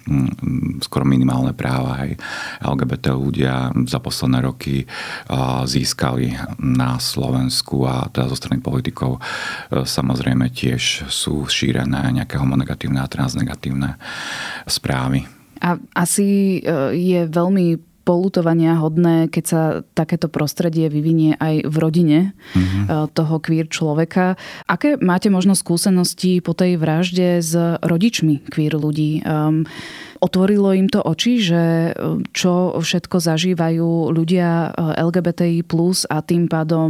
skoro 0.81 1.05
minimálne 1.05 1.53
práva 1.53 2.01
hej, 2.01 2.17
LGBT 2.65 3.13
ľudia 3.13 3.69
za 3.85 4.01
posledné 4.01 4.41
roky 4.41 4.89
získali 5.67 6.33
na 6.57 6.97
Slovensku 6.97 7.83
a 7.85 8.07
teda 8.09 8.31
zo 8.31 8.37
strany 8.39 8.63
politikov 8.63 9.19
e, 9.19 9.83
samozrejme 9.83 10.47
tiež 10.49 11.11
sú 11.11 11.43
šírené 11.45 11.99
nejaké 12.15 12.39
homonegatívne 12.39 13.03
a 13.03 13.11
transnegatívne 13.11 13.66
negatívne 13.67 13.99
správy. 14.67 15.27
A 15.57 15.81
asi 15.97 16.61
e, 16.61 16.93
je 16.93 17.19
veľmi 17.27 17.81
polutovania 18.07 18.79
hodné, 18.79 19.27
keď 19.27 19.43
sa 19.43 19.61
takéto 19.91 20.31
prostredie 20.31 20.87
vyvinie 20.87 21.35
aj 21.43 21.67
v 21.67 21.75
rodine 21.75 22.19
mm-hmm. 22.55 23.11
toho 23.11 23.35
queer 23.43 23.67
človeka. 23.67 24.39
Aké 24.63 24.95
máte 24.95 25.27
možno 25.27 25.59
skúsenosti 25.59 26.39
po 26.39 26.55
tej 26.55 26.79
vražde 26.79 27.43
s 27.43 27.51
rodičmi 27.83 28.47
queer 28.47 28.79
ľudí? 28.79 29.27
Um, 29.27 29.67
Otvorilo 30.17 30.73
im 30.73 30.89
to 30.89 31.03
oči, 31.05 31.37
že 31.37 31.61
e, 31.61 31.91
čo 32.33 32.81
všetko 32.81 33.21
zažívajú 33.21 34.09
ľudia 34.09 34.73
e, 34.73 34.97
LGBTI+, 34.97 35.61
a 36.09 36.17
tým 36.25 36.49
pádom 36.49 36.89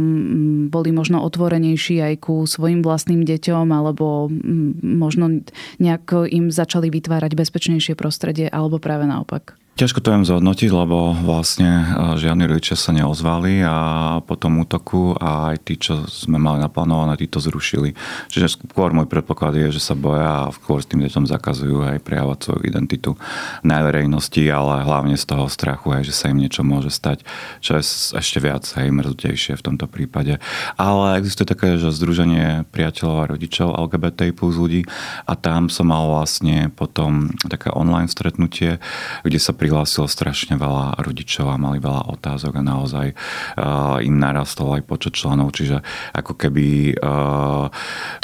boli 0.72 0.90
možno 0.94 1.20
otvorenejší 1.26 2.00
aj 2.00 2.14
ku 2.24 2.48
svojim 2.48 2.80
vlastným 2.80 3.26
deťom, 3.26 3.68
alebo 3.68 4.32
možno 4.80 5.44
nejak 5.76 6.30
im 6.32 6.48
začali 6.48 6.88
vytvárať 6.88 7.36
bezpečnejšie 7.36 7.98
prostredie, 7.98 8.48
alebo 8.48 8.80
práve 8.80 9.04
naopak? 9.04 9.57
Ťažko 9.78 10.02
to 10.02 10.10
viem 10.10 10.26
zhodnotiť, 10.26 10.74
lebo 10.74 11.14
vlastne 11.14 11.70
e, 11.70 11.84
žiadni 12.18 12.50
rodičia 12.50 12.74
sa 12.74 12.90
neozvali 12.90 13.62
a 13.62 14.18
po 14.26 14.34
tom 14.34 14.58
útoku 14.58 15.14
a 15.14 15.54
aj 15.54 15.70
tí, 15.70 15.78
čo 15.78 16.02
sme 16.10 16.34
mali 16.34 16.58
naplánované, 16.58 17.14
tí 17.14 17.30
to 17.30 17.38
zrušili. 17.38 17.94
Čiže 18.26 18.58
skôr 18.58 18.90
môj 18.90 19.06
predpoklad 19.06 19.54
je, 19.54 19.70
že 19.70 19.78
sa 19.78 19.94
boja 19.94 20.50
a 20.50 20.50
skôr 20.50 20.82
s 20.82 20.90
tým 20.90 21.06
deťom 21.06 21.30
zakazujú 21.30 21.86
aj 21.94 22.02
prejavovať 22.02 22.38
svoju 22.42 22.62
identitu 22.66 23.14
na 23.62 23.78
verejnosti, 23.86 24.42
ale 24.50 24.82
hlavne 24.82 25.14
z 25.14 25.22
toho 25.30 25.46
strachu, 25.46 25.94
aj, 25.94 26.10
že 26.10 26.14
sa 26.18 26.34
im 26.34 26.42
niečo 26.42 26.66
môže 26.66 26.90
stať, 26.90 27.22
čo 27.62 27.78
je 27.78 27.86
ešte 28.18 28.42
viac 28.42 28.66
aj 28.66 28.82
mrzutejšie 28.82 29.54
v 29.54 29.62
tomto 29.62 29.86
prípade. 29.86 30.42
Ale 30.74 31.22
existuje 31.22 31.46
také, 31.46 31.78
že 31.78 31.94
Združenie 31.94 32.66
priateľov 32.74 33.16
a 33.22 33.30
rodičov 33.30 33.78
LGBT 33.78 34.34
plus 34.34 34.58
ľudí 34.58 34.90
a 35.22 35.38
tam 35.38 35.70
som 35.70 35.86
mal 35.86 36.10
vlastne 36.10 36.66
potom 36.74 37.30
také 37.46 37.70
online 37.70 38.10
stretnutie, 38.10 38.82
kde 39.22 39.38
sa 39.38 39.54
pri 39.54 39.67
prihlásilo 39.68 40.08
strašne 40.08 40.56
veľa 40.56 40.96
rodičov 41.04 41.52
a 41.52 41.60
mali 41.60 41.76
veľa 41.76 42.08
otázok 42.08 42.56
a 42.56 42.62
naozaj 42.64 43.12
uh, 43.12 44.00
im 44.00 44.16
narastol 44.16 44.80
aj 44.80 44.88
počet 44.88 45.12
členov, 45.12 45.52
čiže 45.52 45.84
ako 46.16 46.32
keby 46.40 46.96
uh, 46.96 47.68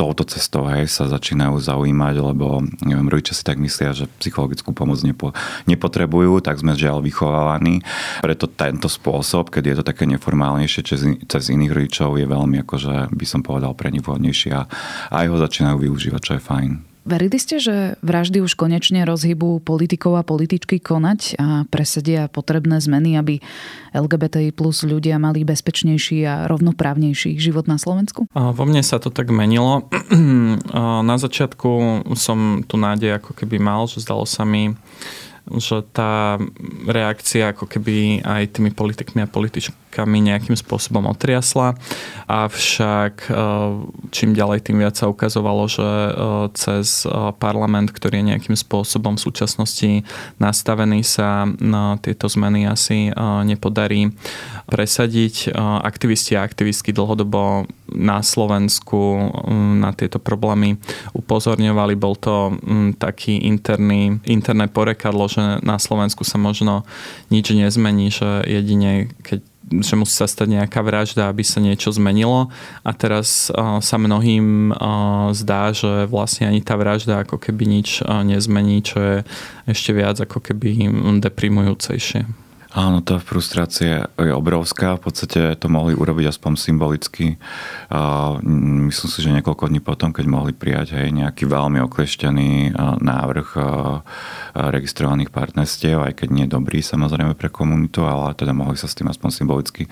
touto 0.01 0.25
cestou 0.25 0.65
hej, 0.73 0.89
sa 0.89 1.05
začínajú 1.05 1.61
zaujímať, 1.61 2.15
lebo 2.17 2.65
neviem, 2.81 3.13
rodičia 3.13 3.37
si 3.37 3.45
tak 3.45 3.61
myslia, 3.61 3.93
že 3.93 4.09
psychologickú 4.25 4.73
pomoc 4.73 5.05
nepo, 5.05 5.37
nepotrebujú, 5.69 6.41
tak 6.41 6.65
sme 6.65 6.73
žiaľ 6.73 7.05
vychovávaní. 7.05 7.85
Preto 8.25 8.49
tento 8.49 8.89
spôsob, 8.89 9.53
keď 9.53 9.63
je 9.69 9.75
to 9.77 9.85
také 9.85 10.09
neformálnejšie 10.09 10.81
cez, 10.81 11.05
cez 11.29 11.43
iných 11.53 11.77
rodičov, 11.77 12.17
je 12.17 12.25
veľmi 12.25 12.65
akože 12.65 13.13
by 13.13 13.27
som 13.29 13.45
povedal 13.45 13.77
pre 13.77 13.93
nich 13.93 14.01
vhodnejší 14.01 14.49
a 14.57 14.65
aj 15.13 15.29
ho 15.29 15.37
začínajú 15.37 15.77
využívať, 15.85 16.21
čo 16.25 16.33
je 16.41 16.41
fajn. 16.41 16.94
Verili 17.05 17.37
ste, 17.37 17.61
že 17.61 18.01
vraždy 18.01 18.41
už 18.41 18.57
konečne 18.57 19.05
rozhybú 19.05 19.61
politikov 19.61 20.17
a 20.17 20.25
političky 20.25 20.81
konať 20.81 21.37
a 21.37 21.69
presedia 21.69 22.33
potrebné 22.33 22.81
zmeny, 22.81 23.21
aby 23.21 23.45
LGBTI 23.93 24.57
plus 24.57 24.89
ľudia 24.89 25.21
mali 25.21 25.45
bezpečnejší 25.45 26.25
a 26.25 26.35
rovnoprávnejší 26.49 27.37
život 27.37 27.69
na 27.69 27.77
Slovensku? 27.77 28.25
Vo 28.33 28.65
mne 28.65 28.81
sa 28.81 28.97
to 28.97 29.13
tak 29.13 29.29
menilo. 29.29 29.85
Na 31.05 31.17
začiatku 31.21 31.71
som 32.17 32.65
tu 32.65 32.81
nádej 32.81 33.21
ako 33.21 33.37
keby 33.37 33.61
mal, 33.61 33.85
že 33.85 34.01
zdalo 34.01 34.25
sa 34.25 34.49
mi, 34.49 34.73
že 35.61 35.85
tá 35.93 36.41
reakcia 36.89 37.53
ako 37.53 37.69
keby 37.69 38.25
aj 38.25 38.57
tými 38.57 38.73
politikmi 38.73 39.21
a 39.21 39.29
političkami 39.29 39.84
nejakým 40.03 40.59
spôsobom 40.59 41.07
otriasla. 41.07 41.79
Avšak 42.27 43.31
e, 43.31 43.33
čím 44.11 44.35
ďalej, 44.35 44.67
tým 44.67 44.83
viac 44.83 44.99
sa 44.99 45.07
ukazovalo, 45.07 45.71
že 45.71 45.87
e, 45.87 46.11
cez 46.59 47.07
e, 47.07 47.31
parlament, 47.39 47.95
ktorý 47.95 48.19
je 48.21 48.29
nejakým 48.35 48.57
spôsobom 48.59 49.15
v 49.15 49.25
súčasnosti 49.25 49.91
nastavený, 50.43 51.07
sa 51.07 51.47
tieto 52.03 52.27
zmeny 52.27 52.67
asi 52.67 53.13
nepodarí 53.45 54.11
presadiť. 54.67 55.53
Aktivisti 55.85 56.35
a 56.35 56.43
aktivistky 56.43 56.91
dlhodobo 56.91 57.69
na 57.93 58.25
Slovensku 58.25 59.31
na 59.77 59.93
tieto 59.93 60.17
problémy 60.19 60.81
upozorňovali. 61.13 61.95
Bol 61.95 62.17
to 62.17 62.57
taký 62.97 63.45
interný, 63.45 64.19
interné 64.25 64.67
porekadlo, 64.67 65.29
že 65.29 65.61
na 65.61 65.77
Slovensku 65.77 66.25
sa 66.25 66.41
možno 66.41 66.89
nič 67.29 67.53
nezmení, 67.53 68.09
že 68.09 68.43
jedine 68.49 69.13
keď 69.23 69.54
že 69.71 69.95
musí 69.97 70.13
sa 70.13 70.29
stať 70.29 70.61
nejaká 70.61 70.85
vražda, 70.85 71.33
aby 71.33 71.41
sa 71.41 71.63
niečo 71.63 71.89
zmenilo 71.89 72.53
a 72.85 72.91
teraz 72.93 73.49
uh, 73.49 73.81
sa 73.81 73.97
mnohým 73.97 74.77
uh, 74.77 75.33
zdá, 75.33 75.73
že 75.73 76.05
vlastne 76.05 76.53
ani 76.53 76.61
tá 76.61 76.77
vražda 76.77 77.25
ako 77.25 77.41
keby 77.41 77.81
nič 77.81 78.05
uh, 78.05 78.21
nezmení, 78.21 78.85
čo 78.85 78.99
je 79.01 79.17
ešte 79.65 79.97
viac 79.97 80.21
ako 80.21 80.45
keby 80.45 80.93
deprimujúcejšie. 81.25 82.44
Áno, 82.75 83.07
tá 83.07 83.23
frustrácia 83.23 84.11
je 84.19 84.35
obrovská. 84.35 84.99
V 84.99 85.07
podstate 85.07 85.55
to 85.63 85.71
mohli 85.71 85.95
urobiť 85.95 86.35
aspoň 86.35 86.59
symbolicky. 86.59 87.39
A 87.87 88.35
myslím 88.91 89.11
si, 89.15 89.23
že 89.23 89.31
niekoľko 89.31 89.71
dní 89.71 89.79
potom, 89.79 90.11
keď 90.11 90.27
mohli 90.27 90.51
prijať 90.51 90.99
aj 90.99 91.07
nejaký 91.07 91.47
veľmi 91.47 91.79
okleštený 91.87 92.75
návrh 92.99 93.49
registrovaných 94.59 95.31
partnerstiev, 95.31 96.03
aj 96.03 96.19
keď 96.19 96.29
nie 96.35 96.47
dobrý 96.51 96.83
samozrejme 96.83 97.39
pre 97.39 97.47
komunitu, 97.47 98.03
ale 98.03 98.35
teda 98.35 98.51
mohli 98.51 98.75
sa 98.75 98.91
s 98.91 98.99
tým 98.99 99.07
aspoň 99.07 99.31
symbolicky 99.31 99.87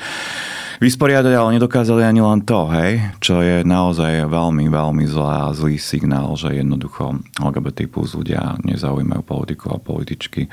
vysporiadať, 0.82 1.30
ale 1.30 1.62
nedokázali 1.62 2.02
ani 2.02 2.18
len 2.18 2.42
to, 2.42 2.66
hej, 2.74 2.98
čo 3.22 3.38
je 3.38 3.62
naozaj 3.62 4.26
veľmi, 4.26 4.66
veľmi 4.66 5.06
zlá, 5.06 5.54
zlý 5.54 5.78
signál, 5.78 6.34
že 6.34 6.58
jednoducho 6.58 7.22
LGBT 7.38 7.86
plus 7.86 8.18
ľudia 8.18 8.58
nezaujímajú 8.66 9.22
politikov 9.22 9.78
a 9.78 9.84
političky 9.84 10.50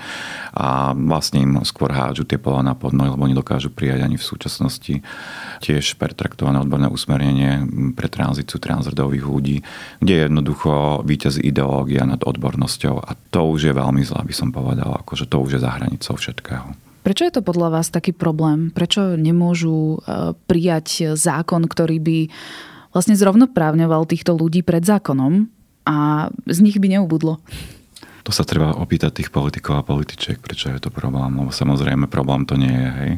a 0.53 0.93
vlastne 0.93 1.41
im 1.41 1.57
skôr 1.65 1.89
hádžu 1.89 2.29
tie 2.29 2.37
pola 2.37 2.61
na 2.61 2.77
podnohy, 2.77 3.09
lebo 3.09 3.25
nedokážu 3.25 3.73
prijať 3.73 4.05
ani 4.05 4.21
v 4.21 4.27
súčasnosti 4.29 5.01
tiež 5.65 5.97
pertraktované 5.97 6.61
odborné 6.61 6.93
usmernenie 6.93 7.65
pre 7.97 8.05
tranzíciu 8.05 8.61
transrodových 8.61 9.25
ľudí, 9.25 9.57
kde 9.97 10.13
je 10.13 10.25
jednoducho 10.29 11.01
víťaz 11.09 11.41
ideológia 11.41 12.05
nad 12.05 12.21
odbornosťou 12.21 13.01
a 13.01 13.17
to 13.33 13.49
už 13.49 13.65
je 13.65 13.73
veľmi 13.73 14.05
zlá, 14.05 14.21
by 14.21 14.35
som 14.37 14.53
povedal, 14.53 14.93
akože 15.01 15.25
to 15.25 15.41
už 15.41 15.57
je 15.57 15.63
za 15.65 15.73
hranicou 15.73 16.13
všetkého. 16.13 16.88
Prečo 17.09 17.25
je 17.25 17.33
to 17.33 17.41
podľa 17.41 17.73
vás 17.73 17.89
taký 17.89 18.13
problém? 18.13 18.69
Prečo 18.69 19.17
nemôžu 19.17 19.97
e, 19.97 20.37
prijať 20.45 21.17
zákon, 21.17 21.65
ktorý 21.65 21.97
by 21.97 22.17
vlastne 22.93 23.17
zrovnoprávňoval 23.17 24.05
týchto 24.05 24.37
ľudí 24.37 24.61
pred 24.61 24.85
zákonom 24.85 25.49
a 25.89 26.29
z 26.45 26.59
nich 26.61 26.77
by 26.77 26.85
neubudlo? 26.85 27.41
To 28.29 28.37
sa 28.37 28.45
treba 28.45 28.77
opýtať 28.77 29.25
tých 29.25 29.33
politikov 29.33 29.81
a 29.81 29.81
političiek, 29.81 30.37
prečo 30.37 30.69
je 30.69 30.77
to 30.77 30.93
problém. 30.93 31.33
Lebo 31.33 31.49
samozrejme 31.49 32.05
problém 32.05 32.45
to 32.45 32.61
nie 32.61 32.69
je. 32.69 32.89
Hej. 32.93 33.11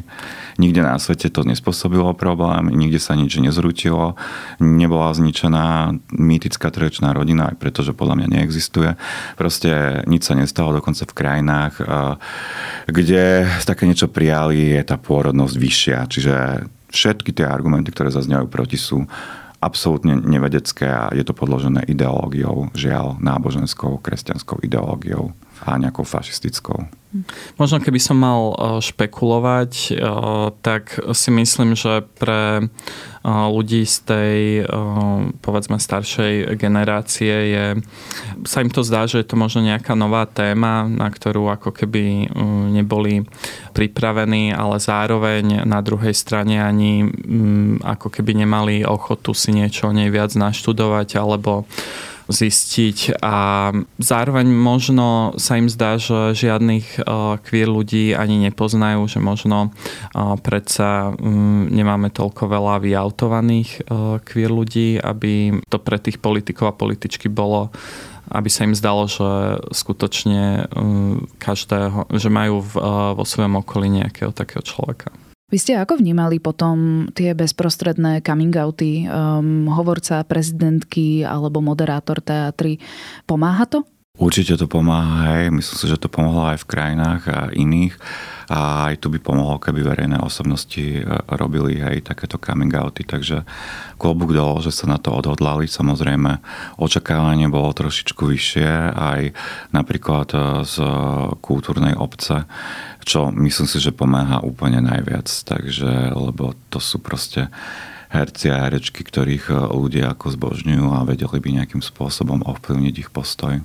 Nikde 0.56 0.80
na 0.88 0.96
svete 0.96 1.28
to 1.28 1.44
nespôsobilo 1.44 2.16
problém, 2.16 2.72
nikde 2.72 2.96
sa 2.96 3.12
nič 3.12 3.36
nezrútilo, 3.36 4.16
nebola 4.56 5.12
zničená 5.12 5.92
mýtická 6.16 6.72
troječná 6.72 7.12
rodina, 7.12 7.52
aj 7.52 7.60
pretože 7.60 7.92
podľa 7.92 8.24
mňa 8.24 8.28
neexistuje. 8.40 8.96
Proste 9.36 10.00
nič 10.08 10.24
sa 10.24 10.32
nestalo, 10.32 10.72
dokonca 10.72 11.04
v 11.04 11.12
krajinách, 11.12 11.74
kde 12.88 13.52
také 13.68 13.84
niečo 13.84 14.08
prijali, 14.08 14.80
je 14.80 14.82
tá 14.88 14.96
pôrodnosť 14.96 15.54
vyššia. 15.60 15.98
Čiže 16.08 16.34
všetky 16.88 17.36
tie 17.36 17.44
argumenty, 17.44 17.92
ktoré 17.92 18.08
zazňajú 18.08 18.48
proti 18.48 18.80
sú 18.80 19.04
absolútne 19.62 20.18
nevedecké 20.18 20.90
a 20.90 21.14
je 21.14 21.22
to 21.22 21.32
podložené 21.32 21.86
ideológiou, 21.86 22.74
žiaľ, 22.74 23.16
náboženskou, 23.22 24.02
kresťanskou 24.02 24.58
ideológiou 24.66 25.30
a 25.62 25.78
nejakou 25.78 26.02
fašistickou. 26.02 27.01
Možno 27.60 27.76
keby 27.76 28.00
som 28.00 28.16
mal 28.16 28.56
špekulovať, 28.80 30.00
tak 30.64 30.96
si 31.12 31.28
myslím, 31.28 31.76
že 31.76 32.08
pre 32.16 32.72
ľudí 33.22 33.84
z 33.86 33.96
tej 34.02 34.40
povedzme 35.44 35.76
staršej 35.78 36.56
generácie 36.56 37.34
je, 37.52 37.66
sa 38.48 38.64
im 38.64 38.72
to 38.72 38.82
zdá, 38.82 39.06
že 39.06 39.22
je 39.22 39.28
to 39.28 39.36
možno 39.36 39.62
nejaká 39.62 39.92
nová 39.92 40.24
téma, 40.24 40.88
na 40.88 41.12
ktorú 41.12 41.52
ako 41.52 41.70
keby 41.70 42.32
neboli 42.72 43.28
pripravení, 43.76 44.50
ale 44.56 44.80
zároveň 44.80 45.68
na 45.68 45.84
druhej 45.84 46.16
strane 46.16 46.58
ani 46.64 47.06
ako 47.84 48.08
keby 48.08 48.42
nemali 48.42 48.88
ochotu 48.88 49.36
si 49.36 49.52
niečo 49.52 49.92
o 49.92 49.94
nej 49.94 50.08
viac 50.08 50.32
naštudovať 50.32 51.20
alebo 51.20 51.68
zistiť 52.28 53.18
a 53.22 53.70
zároveň 53.98 54.46
možno 54.46 55.34
sa 55.40 55.58
im 55.58 55.66
zdá, 55.66 55.98
že 55.98 56.36
žiadnych 56.36 57.02
queer 57.46 57.68
ľudí 57.68 58.14
ani 58.14 58.38
nepoznajú, 58.50 59.06
že 59.08 59.18
možno 59.18 59.74
predsa 60.42 61.14
mm, 61.16 61.72
nemáme 61.72 62.08
toľko 62.12 62.46
veľa 62.46 62.82
vyautovaných 62.82 63.86
queer 64.26 64.50
ľudí, 64.52 65.00
aby 65.00 65.62
to 65.66 65.78
pre 65.82 65.98
tých 65.98 66.22
politikov 66.22 66.70
a 66.70 66.78
političky 66.78 67.26
bolo 67.26 67.72
aby 68.32 68.48
sa 68.48 68.64
im 68.64 68.72
zdalo, 68.72 69.04
že 69.12 69.60
skutočne 69.76 70.72
mm, 70.72 71.36
každého, 71.36 72.08
že 72.16 72.32
majú 72.32 72.64
vo 73.12 73.24
svojom 73.28 73.60
okolí 73.60 73.92
nejakého 73.92 74.32
takého 74.32 74.64
človeka. 74.64 75.12
Vy 75.52 75.60
ste 75.60 75.76
ako 75.76 76.00
vnímali 76.00 76.40
potom 76.40 77.04
tie 77.12 77.36
bezprostredné 77.36 78.24
coming 78.24 78.56
outy 78.56 79.04
um, 79.04 79.68
hovorca 79.68 80.24
prezidentky 80.24 81.28
alebo 81.28 81.60
moderátor 81.60 82.24
teatry? 82.24 82.80
Pomáha 83.28 83.68
to? 83.68 83.84
Určite 84.22 84.54
to 84.54 84.70
pomáha, 84.70 85.34
hej. 85.34 85.50
Myslím 85.50 85.76
si, 85.82 85.86
že 85.90 85.98
to 85.98 86.06
pomohlo 86.06 86.46
aj 86.54 86.62
v 86.62 86.70
krajinách 86.70 87.22
a 87.26 87.50
iných. 87.50 87.98
A 88.46 88.92
aj 88.92 89.02
tu 89.02 89.10
by 89.10 89.18
pomohlo, 89.18 89.58
keby 89.58 89.82
verejné 89.82 90.22
osobnosti 90.22 90.78
e, 90.78 91.02
robili 91.34 91.82
aj 91.82 92.14
takéto 92.14 92.38
coming 92.38 92.70
outy. 92.70 93.02
Takže 93.02 93.42
klobúk 93.98 94.30
dolo, 94.30 94.62
že 94.62 94.70
sa 94.70 94.86
na 94.86 95.02
to 95.02 95.10
odhodlali. 95.10 95.66
Samozrejme, 95.66 96.38
očakávanie 96.78 97.50
bolo 97.50 97.74
trošičku 97.74 98.22
vyššie 98.22 98.70
aj 98.94 99.20
napríklad 99.74 100.28
e, 100.30 100.38
z 100.70 100.76
kultúrnej 101.42 101.98
obce 101.98 102.46
čo 103.02 103.34
myslím 103.34 103.66
si, 103.66 103.82
že 103.82 103.90
pomáha 103.90 104.38
úplne 104.46 104.78
najviac. 104.78 105.26
Takže, 105.26 106.14
lebo 106.14 106.54
to 106.70 106.78
sú 106.78 107.02
proste 107.02 107.50
herci 108.14 108.46
a 108.52 108.68
herečky, 108.68 109.02
ktorých 109.02 109.50
ľudia 109.74 110.14
ako 110.14 110.38
zbožňujú 110.38 110.86
a 110.94 111.02
vedeli 111.02 111.38
by 111.42 111.48
nejakým 111.58 111.82
spôsobom 111.82 112.46
ovplyvniť 112.46 112.94
ich 113.02 113.10
postoj. 113.10 113.58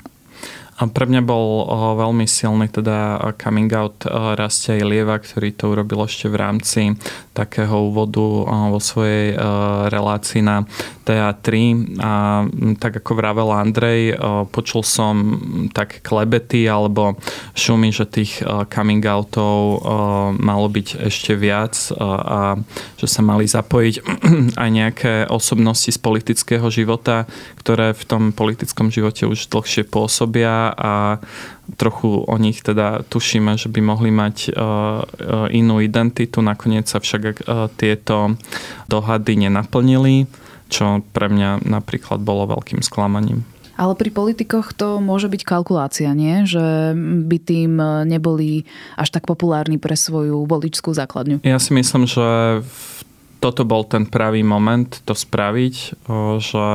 Pre 0.77 1.05
mňa 1.09 1.25
bol 1.25 1.65
veľmi 1.97 2.29
silný 2.29 2.69
teda 2.69 3.17
coming 3.41 3.65
out 3.73 4.05
Rastia 4.37 4.77
Ilieva, 4.77 5.17
ktorý 5.17 5.57
to 5.57 5.73
urobil 5.73 6.05
ešte 6.05 6.29
v 6.29 6.37
rámci 6.37 6.81
takého 7.33 7.89
úvodu 7.89 8.45
vo 8.45 8.77
svojej 8.77 9.33
relácii 9.89 10.45
na 10.45 10.69
TA3 11.07 11.47
a 12.03 12.43
tak 12.83 12.99
ako 12.99 13.15
vravel 13.15 13.47
Andrej, 13.55 14.19
počul 14.51 14.83
som 14.83 15.39
tak 15.71 16.03
klebety 16.03 16.67
alebo 16.67 17.15
šumy, 17.55 17.95
že 17.95 18.03
tých 18.03 18.43
coming 18.67 18.99
outov 19.07 19.87
malo 20.35 20.67
byť 20.67 21.07
ešte 21.07 21.39
viac 21.39 21.79
a 21.95 22.59
že 22.99 23.07
sa 23.07 23.23
mali 23.23 23.47
zapojiť 23.47 23.95
aj 24.61 24.69
nejaké 24.69 25.13
osobnosti 25.31 25.87
z 25.87 25.95
politického 25.95 26.67
života, 26.67 27.23
ktoré 27.63 27.95
v 27.95 28.03
tom 28.03 28.23
politickom 28.35 28.91
živote 28.91 29.23
už 29.23 29.47
dlhšie 29.47 29.87
pôsobia 29.87 30.75
a 30.75 31.23
trochu 31.75 32.23
o 32.23 32.35
nich 32.39 32.63
teda 32.63 33.03
tušíme, 33.07 33.59
že 33.59 33.67
by 33.67 33.79
mohli 33.83 34.11
mať 34.11 34.55
inú 35.51 35.83
identitu. 35.83 36.39
Nakoniec 36.39 36.87
sa 36.87 37.03
však 37.03 37.43
tieto 37.75 38.39
dohady 38.87 39.47
nenaplnili, 39.47 40.27
čo 40.67 41.03
pre 41.15 41.27
mňa 41.31 41.67
napríklad 41.67 42.19
bolo 42.21 42.47
veľkým 42.47 42.83
sklamaním. 42.83 43.43
Ale 43.77 43.93
pri 43.93 44.09
politikoch 44.09 44.73
to 44.73 44.97
môže 44.97 45.29
byť 45.29 45.41
kalkulácia, 45.45 46.09
nie? 46.17 46.49
Že 46.49 46.97
by 47.29 47.37
tým 47.37 47.77
neboli 48.09 48.65
až 48.97 49.13
tak 49.13 49.29
populárni 49.29 49.77
pre 49.77 49.93
svoju 49.93 50.49
voličskú 50.49 50.97
základňu. 50.97 51.45
Ja 51.45 51.61
si 51.61 51.77
myslím, 51.77 52.09
že 52.09 52.61
toto 53.37 53.69
bol 53.69 53.85
ten 53.85 54.09
pravý 54.09 54.41
moment 54.41 54.89
to 55.05 55.13
spraviť, 55.13 55.75
že 56.41 56.65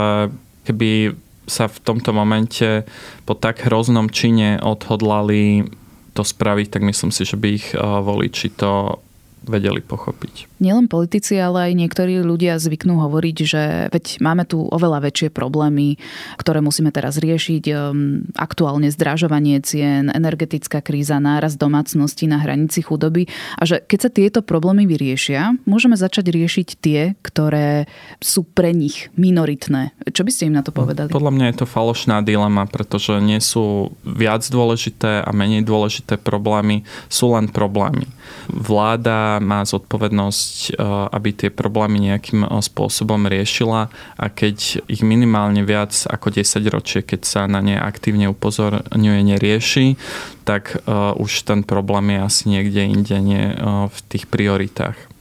keby 0.62 1.18
sa 1.50 1.66
v 1.66 1.78
tomto 1.82 2.14
momente 2.14 2.86
po 3.26 3.34
tak 3.34 3.66
hroznom 3.66 4.06
čine 4.06 4.62
odhodlali 4.62 5.66
to 6.14 6.22
spraviť, 6.22 6.66
tak 6.70 6.86
myslím 6.86 7.10
si, 7.10 7.26
že 7.26 7.34
by 7.34 7.48
ich 7.50 7.74
voliči 7.74 8.54
to 8.54 9.02
vedeli 9.46 9.82
pochopiť. 9.82 10.62
Nielen 10.62 10.86
politici, 10.86 11.34
ale 11.38 11.70
aj 11.70 11.72
niektorí 11.74 12.22
ľudia 12.22 12.58
zvyknú 12.58 12.98
hovoriť, 13.02 13.36
že 13.42 13.62
veď 13.90 14.22
máme 14.22 14.46
tu 14.46 14.62
oveľa 14.62 15.10
väčšie 15.10 15.34
problémy, 15.34 15.98
ktoré 16.38 16.62
musíme 16.62 16.94
teraz 16.94 17.18
riešiť. 17.18 17.64
Ehm, 17.70 18.30
aktuálne 18.38 18.90
zdražovanie 18.90 19.58
cien, 19.62 20.12
energetická 20.12 20.80
kríza, 20.84 21.18
náraz 21.18 21.58
domácnosti 21.58 22.30
na 22.30 22.38
hranici 22.38 22.82
chudoby 22.82 23.26
a 23.58 23.62
že 23.66 23.82
keď 23.82 23.98
sa 23.98 24.10
tieto 24.10 24.40
problémy 24.42 24.86
vyriešia, 24.86 25.54
môžeme 25.66 25.98
začať 25.98 26.30
riešiť 26.30 26.68
tie, 26.78 27.00
ktoré 27.22 27.86
sú 28.22 28.46
pre 28.46 28.70
nich 28.74 29.10
minoritné. 29.18 29.94
Čo 30.10 30.26
by 30.26 30.30
ste 30.30 30.46
im 30.50 30.58
na 30.58 30.66
to 30.66 30.74
povedali? 30.74 31.10
Podľa 31.10 31.32
mňa 31.34 31.46
je 31.52 31.56
to 31.62 31.66
falošná 31.66 32.22
dilema, 32.22 32.66
pretože 32.66 33.18
nie 33.22 33.38
sú 33.38 33.94
viac 34.02 34.42
dôležité 34.46 35.22
a 35.22 35.30
menej 35.30 35.62
dôležité 35.64 36.18
problémy, 36.18 36.84
sú 37.06 37.34
len 37.34 37.48
problémy. 37.48 38.08
Vláda 38.50 39.31
má 39.38 39.62
zodpovednosť, 39.62 40.74
e, 40.74 40.82
aby 41.12 41.30
tie 41.30 41.50
problémy 41.52 42.02
nejakým 42.10 42.42
e, 42.42 42.48
spôsobom 42.58 43.28
riešila 43.28 43.92
a 44.18 44.24
keď 44.26 44.82
ich 44.90 45.04
minimálne 45.04 45.62
viac 45.62 45.94
ako 46.10 46.34
10 46.34 46.64
ročie, 46.72 47.00
keď 47.04 47.20
sa 47.22 47.40
na 47.46 47.62
ne 47.62 47.76
aktívne 47.78 48.26
upozorňuje, 48.32 49.20
nerieši, 49.22 49.94
tak 50.42 50.82
e, 50.82 50.92
už 51.16 51.46
ten 51.46 51.62
problém 51.62 52.16
je 52.16 52.18
asi 52.18 52.42
niekde 52.48 52.82
inde, 52.88 53.16
nie 53.22 53.44
v 53.86 53.98
tých 54.08 54.26
prioritách. 54.26 55.11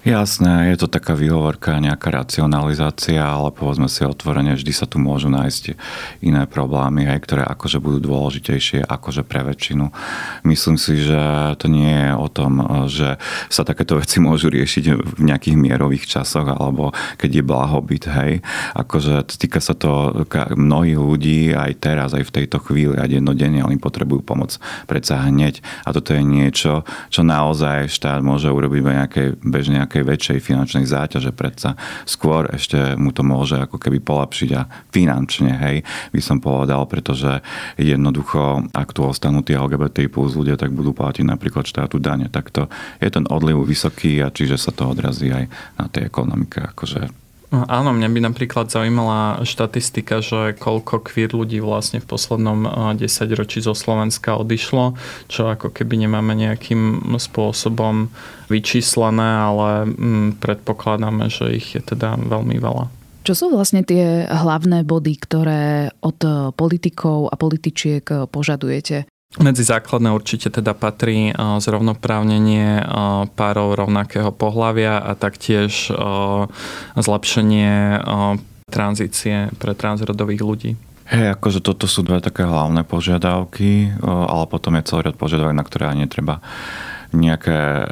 Jasné, 0.00 0.72
je 0.72 0.80
to 0.80 0.88
taká 0.88 1.12
výhovorka, 1.12 1.76
nejaká 1.76 2.08
racionalizácia, 2.08 3.20
ale 3.20 3.52
povedzme 3.52 3.84
si 3.84 4.00
otvorene, 4.00 4.56
vždy 4.56 4.72
sa 4.72 4.88
tu 4.88 4.96
môžu 4.96 5.28
nájsť 5.28 5.76
iné 6.24 6.48
problémy, 6.48 7.04
aj, 7.04 7.20
ktoré 7.28 7.42
akože 7.44 7.84
budú 7.84 8.08
dôležitejšie 8.08 8.88
akože 8.88 9.28
pre 9.28 9.44
väčšinu. 9.44 9.92
Myslím 10.48 10.80
si, 10.80 11.04
že 11.04 11.20
to 11.60 11.68
nie 11.68 11.92
je 11.92 12.16
o 12.16 12.28
tom, 12.32 12.52
že 12.88 13.20
sa 13.52 13.60
takéto 13.60 14.00
veci 14.00 14.24
môžu 14.24 14.48
riešiť 14.48 14.84
v 14.88 15.20
nejakých 15.20 15.60
mierových 15.60 16.08
časoch, 16.08 16.48
alebo 16.48 16.96
keď 17.20 17.30
je 17.36 17.44
blahobyt, 17.44 18.08
hej. 18.08 18.40
Akože 18.72 19.28
týka 19.36 19.60
sa 19.60 19.76
to 19.76 20.24
mnohých 20.56 20.96
ľudí 20.96 21.52
aj 21.52 21.76
teraz, 21.76 22.16
aj 22.16 22.24
v 22.24 22.34
tejto 22.40 22.56
chvíli, 22.64 22.96
aj 22.96 23.20
dennodenne, 23.20 23.60
oni 23.60 23.76
potrebujú 23.76 24.24
pomoc 24.24 24.56
predsa 24.88 25.28
hneď. 25.28 25.60
A 25.84 25.92
toto 25.92 26.16
je 26.16 26.24
niečo, 26.24 26.88
čo 27.12 27.20
naozaj 27.20 27.92
štát 27.92 28.24
môže 28.24 28.48
urobiť 28.48 28.80
v 28.80 28.94
nejakej 28.96 29.28
bežnej 29.44 29.89
nejakej 29.90 30.06
väčšej 30.06 30.38
finančnej 30.38 30.86
záťaže 30.86 31.34
predsa. 31.34 31.74
Skôr 32.06 32.46
ešte 32.54 32.94
mu 32.94 33.10
to 33.10 33.26
môže 33.26 33.58
ako 33.58 33.74
keby 33.82 33.98
polapšiť 33.98 34.50
a 34.54 34.70
finančne, 34.94 35.50
hej, 35.50 35.82
by 36.14 36.22
som 36.22 36.38
povedal, 36.38 36.86
pretože 36.86 37.42
jednoducho, 37.74 38.70
ak 38.70 38.94
tu 38.94 39.02
ostanú 39.02 39.42
tie 39.42 39.58
LGBT 39.58 40.06
plus 40.06 40.38
ľudia, 40.38 40.54
tak 40.54 40.70
budú 40.70 40.94
platiť 40.94 41.26
napríklad 41.26 41.66
štátu 41.66 41.98
dane. 41.98 42.30
Tak 42.30 42.54
to 42.54 42.70
je 43.02 43.10
ten 43.10 43.26
odliv 43.26 43.58
vysoký 43.66 44.22
a 44.22 44.30
čiže 44.30 44.54
sa 44.54 44.70
to 44.70 44.94
odrazí 44.94 45.34
aj 45.34 45.50
na 45.74 45.90
tej 45.90 46.06
ekonomike. 46.06 46.62
Akože 46.62 47.10
No, 47.50 47.66
áno, 47.66 47.90
mňa 47.90 48.08
by 48.14 48.20
napríklad 48.30 48.70
zaujímala 48.70 49.42
štatistika, 49.42 50.22
že 50.22 50.54
koľko 50.54 51.02
queer 51.02 51.34
ľudí 51.34 51.58
vlastne 51.58 51.98
v 51.98 52.06
poslednom 52.06 52.62
10 52.94 53.02
ročí 53.34 53.58
zo 53.58 53.74
Slovenska 53.74 54.38
odišlo, 54.38 54.94
čo 55.26 55.50
ako 55.50 55.74
keby 55.74 56.06
nemáme 56.06 56.38
nejakým 56.38 57.10
spôsobom 57.18 58.06
vyčíslené, 58.46 59.50
ale 59.50 59.90
mm, 59.90 60.38
predpokladáme, 60.38 61.26
že 61.26 61.58
ich 61.58 61.74
je 61.74 61.82
teda 61.82 62.22
veľmi 62.22 62.54
veľa. 62.62 62.86
Čo 63.26 63.32
sú 63.34 63.46
vlastne 63.50 63.82
tie 63.82 64.30
hlavné 64.30 64.86
body, 64.86 65.14
ktoré 65.18 65.90
od 66.06 66.22
politikov 66.54 67.28
a 67.28 67.34
političiek 67.34 68.30
požadujete? 68.30 69.10
Medzi 69.38 69.62
základné 69.62 70.10
určite 70.10 70.50
teda 70.50 70.74
patrí 70.74 71.30
zrovnoprávnenie 71.38 72.82
párov 73.38 73.78
rovnakého 73.78 74.34
pohľavia 74.34 74.98
a 74.98 75.14
taktiež 75.14 75.94
zlepšenie 76.98 78.02
tranzície 78.66 79.54
pre 79.54 79.78
transrodových 79.78 80.42
ľudí. 80.42 80.74
Hej, 81.06 81.38
akože 81.38 81.62
toto 81.62 81.86
sú 81.86 82.02
dve 82.02 82.18
také 82.18 82.42
hlavné 82.42 82.82
požiadavky, 82.82 84.02
ale 84.02 84.44
potom 84.50 84.74
je 84.74 84.86
celý 84.90 85.10
rad 85.10 85.14
požiadavok, 85.14 85.54
na 85.54 85.62
ktoré 85.62 85.86
ani 85.86 86.10
netreba 86.10 86.42
nejaké 87.14 87.86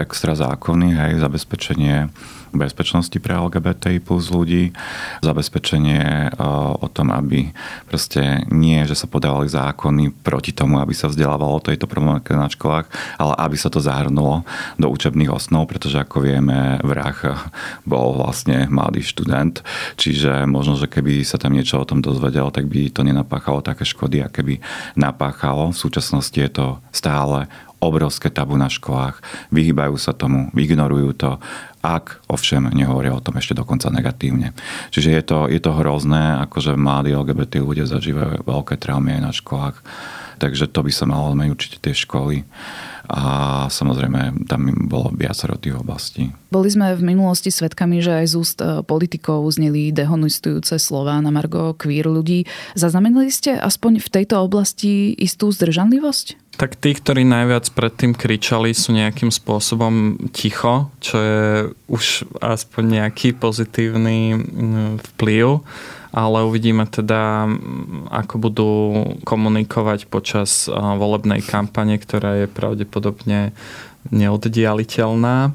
extra 0.00 0.32
zákony, 0.32 0.96
hej, 0.96 1.12
zabezpečenie 1.20 2.08
bezpečnosti 2.50 3.14
pre 3.22 3.38
LGBTI 3.38 4.02
plus 4.02 4.28
ľudí, 4.30 4.74
zabezpečenie 5.22 6.34
o 6.80 6.86
tom, 6.90 7.14
aby 7.14 7.50
proste 7.86 8.42
nie, 8.50 8.82
že 8.86 8.98
sa 8.98 9.06
podávali 9.06 9.50
zákony 9.50 10.10
proti 10.22 10.50
tomu, 10.50 10.82
aby 10.82 10.92
sa 10.92 11.08
vzdelávalo 11.10 11.62
tejto 11.62 11.86
problematike 11.86 12.34
na 12.34 12.50
školách, 12.50 12.90
ale 13.16 13.34
aby 13.38 13.56
sa 13.56 13.70
to 13.70 13.78
zahrnulo 13.82 14.42
do 14.76 14.86
učebných 14.90 15.30
osnov, 15.30 15.70
pretože 15.70 16.00
ako 16.00 16.26
vieme, 16.26 16.78
vrah 16.82 17.16
bol 17.86 18.18
vlastne 18.18 18.66
mladý 18.66 19.02
študent, 19.02 19.62
čiže 19.96 20.44
možno, 20.46 20.74
že 20.76 20.90
keby 20.90 21.22
sa 21.22 21.38
tam 21.38 21.54
niečo 21.54 21.80
o 21.80 21.88
tom 21.88 22.02
dozvedel, 22.02 22.50
tak 22.50 22.66
by 22.66 22.90
to 22.90 23.06
nenapáchalo 23.06 23.62
také 23.62 23.86
škody, 23.86 24.22
aké 24.24 24.42
by 24.42 24.54
napáchalo. 24.98 25.70
V 25.70 25.80
súčasnosti 25.80 26.36
je 26.36 26.50
to 26.50 26.66
stále 26.90 27.46
obrovské 27.80 28.28
tabu 28.28 28.60
na 28.60 28.68
školách, 28.68 29.24
vyhýbajú 29.48 29.96
sa 29.96 30.12
tomu, 30.12 30.52
ignorujú 30.52 31.16
to, 31.16 31.30
ak 31.80 32.24
ovšem 32.28 32.68
nehovoria 32.76 33.16
o 33.16 33.24
tom 33.24 33.40
ešte 33.40 33.56
dokonca 33.56 33.88
negatívne. 33.88 34.52
Čiže 34.92 35.08
je 35.16 35.22
to, 35.24 35.38
je 35.48 35.60
to 35.60 35.72
hrozné, 35.72 36.44
akože 36.44 36.76
mladí 36.76 37.16
LGBT 37.16 37.64
ľudia 37.64 37.88
zažívajú 37.88 38.44
veľké 38.44 38.76
traumy 38.76 39.16
aj 39.16 39.22
na 39.24 39.32
školách. 39.32 39.76
Takže 40.40 40.72
to 40.72 40.80
by 40.80 40.92
sa 40.92 41.04
malo 41.04 41.36
zmeniť 41.36 41.52
určite 41.52 41.76
tie 41.84 41.92
školy 41.92 42.48
a 43.10 43.22
samozrejme 43.66 44.46
tam 44.46 44.70
bolo 44.86 45.10
viacero 45.10 45.58
tých 45.58 45.74
oblastí. 45.74 46.30
Boli 46.48 46.70
sme 46.70 46.94
v 46.94 47.02
minulosti 47.02 47.50
svedkami, 47.50 47.98
že 47.98 48.22
aj 48.22 48.26
z 48.30 48.34
úst 48.38 48.58
e, 48.62 48.86
politikov 48.86 49.42
uzneli 49.42 49.90
dehonestujúce 49.90 50.78
slova 50.78 51.18
na 51.18 51.34
Margo 51.34 51.74
queer 51.74 52.06
ľudí. 52.06 52.46
Zaznamenali 52.78 53.34
ste 53.34 53.58
aspoň 53.58 53.98
v 53.98 54.08
tejto 54.08 54.38
oblasti 54.38 55.10
istú 55.18 55.50
zdržanlivosť? 55.50 56.49
Tak 56.60 56.76
tí, 56.76 56.92
ktorí 56.92 57.24
najviac 57.24 57.72
predtým 57.72 58.12
kričali, 58.12 58.76
sú 58.76 58.92
nejakým 58.92 59.32
spôsobom 59.32 60.20
ticho, 60.28 60.92
čo 61.00 61.16
je 61.16 61.44
už 61.88 62.28
aspoň 62.36 63.00
nejaký 63.00 63.32
pozitívny 63.32 64.36
mm, 64.36 64.92
vplyv 65.16 65.64
ale 66.10 66.42
uvidíme 66.42 66.90
teda, 66.90 67.46
mm, 67.46 68.10
ako 68.10 68.34
budú 68.42 68.70
komunikovať 69.22 70.10
počas 70.10 70.66
volebnej 70.70 71.38
kampane, 71.38 71.94
ktorá 72.02 72.44
je 72.44 72.46
pravdepodobne 72.50 73.54
neoddialiteľná. 74.10 75.54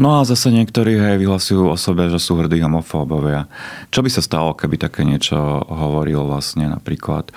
No 0.00 0.16
a 0.16 0.24
zase 0.24 0.48
niektorí 0.48 0.96
hej, 0.96 1.20
vyhlasujú 1.20 1.68
o 1.68 1.76
sebe, 1.76 2.08
že 2.08 2.16
sú 2.16 2.40
hrdí 2.40 2.56
homofóbovia. 2.64 3.52
Čo 3.92 4.00
by 4.00 4.08
sa 4.08 4.24
stalo, 4.24 4.56
keby 4.56 4.80
také 4.80 5.04
niečo 5.04 5.36
hovoril 5.68 6.24
vlastne 6.24 6.72
napríklad 6.72 7.28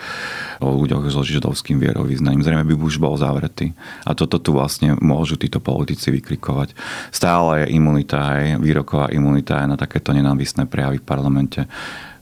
o 0.63 0.71
ľuďoch 0.71 1.11
so 1.11 1.27
židovským 1.27 1.75
vierovýznaním? 1.75 2.39
Zrejme 2.39 2.63
by 2.63 2.79
už 2.79 3.03
bol 3.03 3.19
zavretý. 3.19 3.75
A 4.07 4.15
toto 4.15 4.39
tu 4.39 4.55
vlastne 4.55 4.95
môžu 5.03 5.35
títo 5.35 5.59
politici 5.59 6.07
vykrikovať. 6.07 6.71
Stále 7.11 7.67
je 7.67 7.75
imunita, 7.75 8.39
hej, 8.39 8.63
výroková 8.63 9.11
imunita 9.11 9.59
aj 9.59 9.67
na 9.67 9.75
takéto 9.75 10.15
nenávisné 10.15 10.63
prejavy 10.63 11.03
v 11.03 11.05
parlamente 11.05 11.67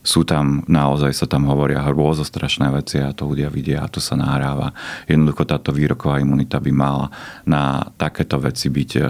sú 0.02 0.26
tam, 0.26 0.66
naozaj 0.66 1.14
sa 1.14 1.26
tam 1.30 1.46
hovoria 1.46 1.78
strašné 2.22 2.74
veci 2.74 2.98
a 2.98 3.14
to 3.14 3.30
ľudia 3.30 3.46
vidia 3.48 3.86
a 3.86 3.88
to 3.88 4.02
sa 4.02 4.18
nahráva. 4.18 4.74
Jednoducho 5.06 5.46
táto 5.46 5.70
výroková 5.70 6.18
imunita 6.18 6.58
by 6.58 6.72
mala 6.74 7.06
na 7.46 7.86
takéto 7.94 8.42
veci 8.42 8.66
byť 8.66 8.90
e, 8.98 9.00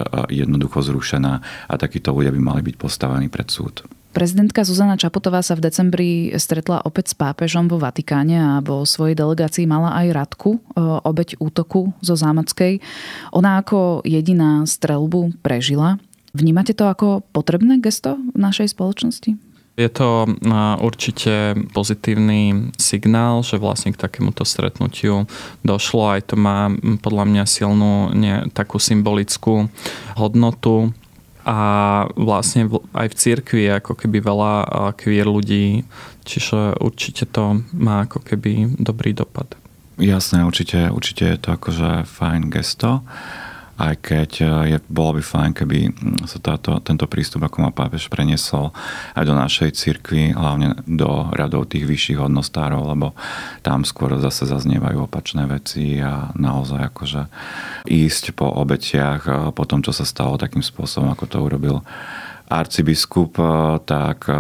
jednoducho 0.45 0.85
zrušená 0.85 1.33
a 1.69 1.75
takíto 1.81 2.13
ľudia 2.13 2.31
by 2.31 2.41
mali 2.41 2.61
byť 2.61 2.77
postavení 2.77 3.33
pred 3.33 3.49
súd. 3.49 3.89
Prezidentka 4.13 4.61
Zuzana 4.61 5.01
Čapotová 5.01 5.41
sa 5.41 5.57
v 5.57 5.65
decembri 5.65 6.29
stretla 6.37 6.85
opäť 6.85 7.13
s 7.13 7.15
pápežom 7.17 7.65
vo 7.65 7.81
Vatikáne 7.81 8.37
a 8.37 8.51
vo 8.61 8.85
svojej 8.85 9.17
delegácii 9.17 9.65
mala 9.65 9.97
aj 9.97 10.07
Radku, 10.13 10.61
e, 10.61 10.81
obeď 10.81 11.41
útoku 11.41 11.97
zo 12.05 12.13
Zámockej. 12.13 12.85
Ona 13.33 13.65
ako 13.65 14.05
jediná 14.05 14.69
strelbu 14.69 15.41
prežila. 15.41 15.97
Vnímate 16.37 16.77
to 16.77 16.85
ako 16.85 17.25
potrebné 17.33 17.81
gesto 17.81 18.21
v 18.21 18.39
našej 18.41 18.77
spoločnosti? 18.77 19.52
Je 19.73 19.89
to 19.89 20.29
určite 20.85 21.57
pozitívny 21.73 22.71
signál, 22.77 23.41
že 23.41 23.57
vlastne 23.57 23.97
k 23.97 24.01
takémuto 24.01 24.45
stretnutiu 24.45 25.25
došlo. 25.65 26.13
Aj 26.13 26.21
to 26.21 26.37
má 26.37 26.69
podľa 27.01 27.25
mňa 27.25 27.45
silnú 27.49 28.13
nie, 28.13 28.53
takú 28.53 28.77
symbolickú 28.77 29.73
hodnotu. 30.13 30.93
A 31.43 31.59
vlastne 32.15 32.71
aj 32.95 33.11
v 33.11 33.19
cirkvi 33.19 33.67
ako 33.67 33.99
keby 33.99 34.23
veľa 34.23 34.53
queer 34.95 35.27
ľudí, 35.27 35.83
čiže 36.23 36.79
určite 36.79 37.27
to 37.27 37.65
má 37.75 38.07
ako 38.07 38.23
keby 38.23 38.79
dobrý 38.79 39.11
dopad. 39.11 39.59
Jasné, 39.99 40.47
určite, 40.47 40.93
určite 40.95 41.35
je 41.35 41.39
to 41.43 41.49
akože 41.59 42.07
fajn 42.07 42.47
gesto 42.47 43.03
aj 43.83 43.95
keď 43.99 44.31
e, 44.39 44.45
je, 44.75 44.79
bolo 44.87 45.19
by 45.19 45.23
fajn, 45.27 45.51
keby 45.59 45.79
sa 46.31 46.39
táto, 46.39 46.79
tento 46.79 47.11
prístup, 47.11 47.43
ako 47.43 47.67
má 47.67 47.71
pápež, 47.75 48.07
preniesol 48.07 48.71
aj 49.19 49.25
do 49.27 49.35
našej 49.35 49.75
cirkvi, 49.75 50.31
hlavne 50.31 50.79
do 50.87 51.27
radov 51.35 51.67
tých 51.67 51.83
vyšších 51.83 52.23
hodnostárov, 52.23 52.87
lebo 52.87 53.19
tam 53.67 53.83
skôr 53.83 54.15
zase 54.23 54.47
zaznievajú 54.47 55.11
opačné 55.11 55.51
veci 55.51 55.99
a 55.99 56.31
naozaj 56.39 56.95
akože 56.95 57.23
ísť 57.91 58.39
po 58.39 58.47
obetiach, 58.47 59.23
e, 59.27 59.33
po 59.51 59.67
tom, 59.67 59.83
čo 59.83 59.91
sa 59.91 60.07
stalo 60.07 60.39
takým 60.39 60.63
spôsobom, 60.63 61.11
ako 61.11 61.25
to 61.27 61.39
urobil 61.43 61.77
arcibiskup, 62.47 63.35
e, 63.35 63.47
tak 63.83 64.31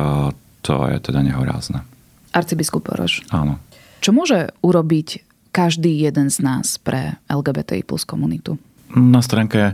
to 0.62 0.74
je 0.86 0.98
teda 1.02 1.20
nehorázne. 1.26 1.82
Arcibiskup 2.30 2.86
Oroš. 2.94 3.26
Áno. 3.34 3.58
Čo 3.98 4.14
môže 4.14 4.54
urobiť 4.62 5.26
každý 5.52 6.00
jeden 6.00 6.32
z 6.32 6.40
nás 6.40 6.80
pre 6.80 7.20
LGBTI 7.28 7.84
plus 7.84 8.06
komunitu? 8.08 8.56
Na 8.92 9.24
stránke 9.24 9.72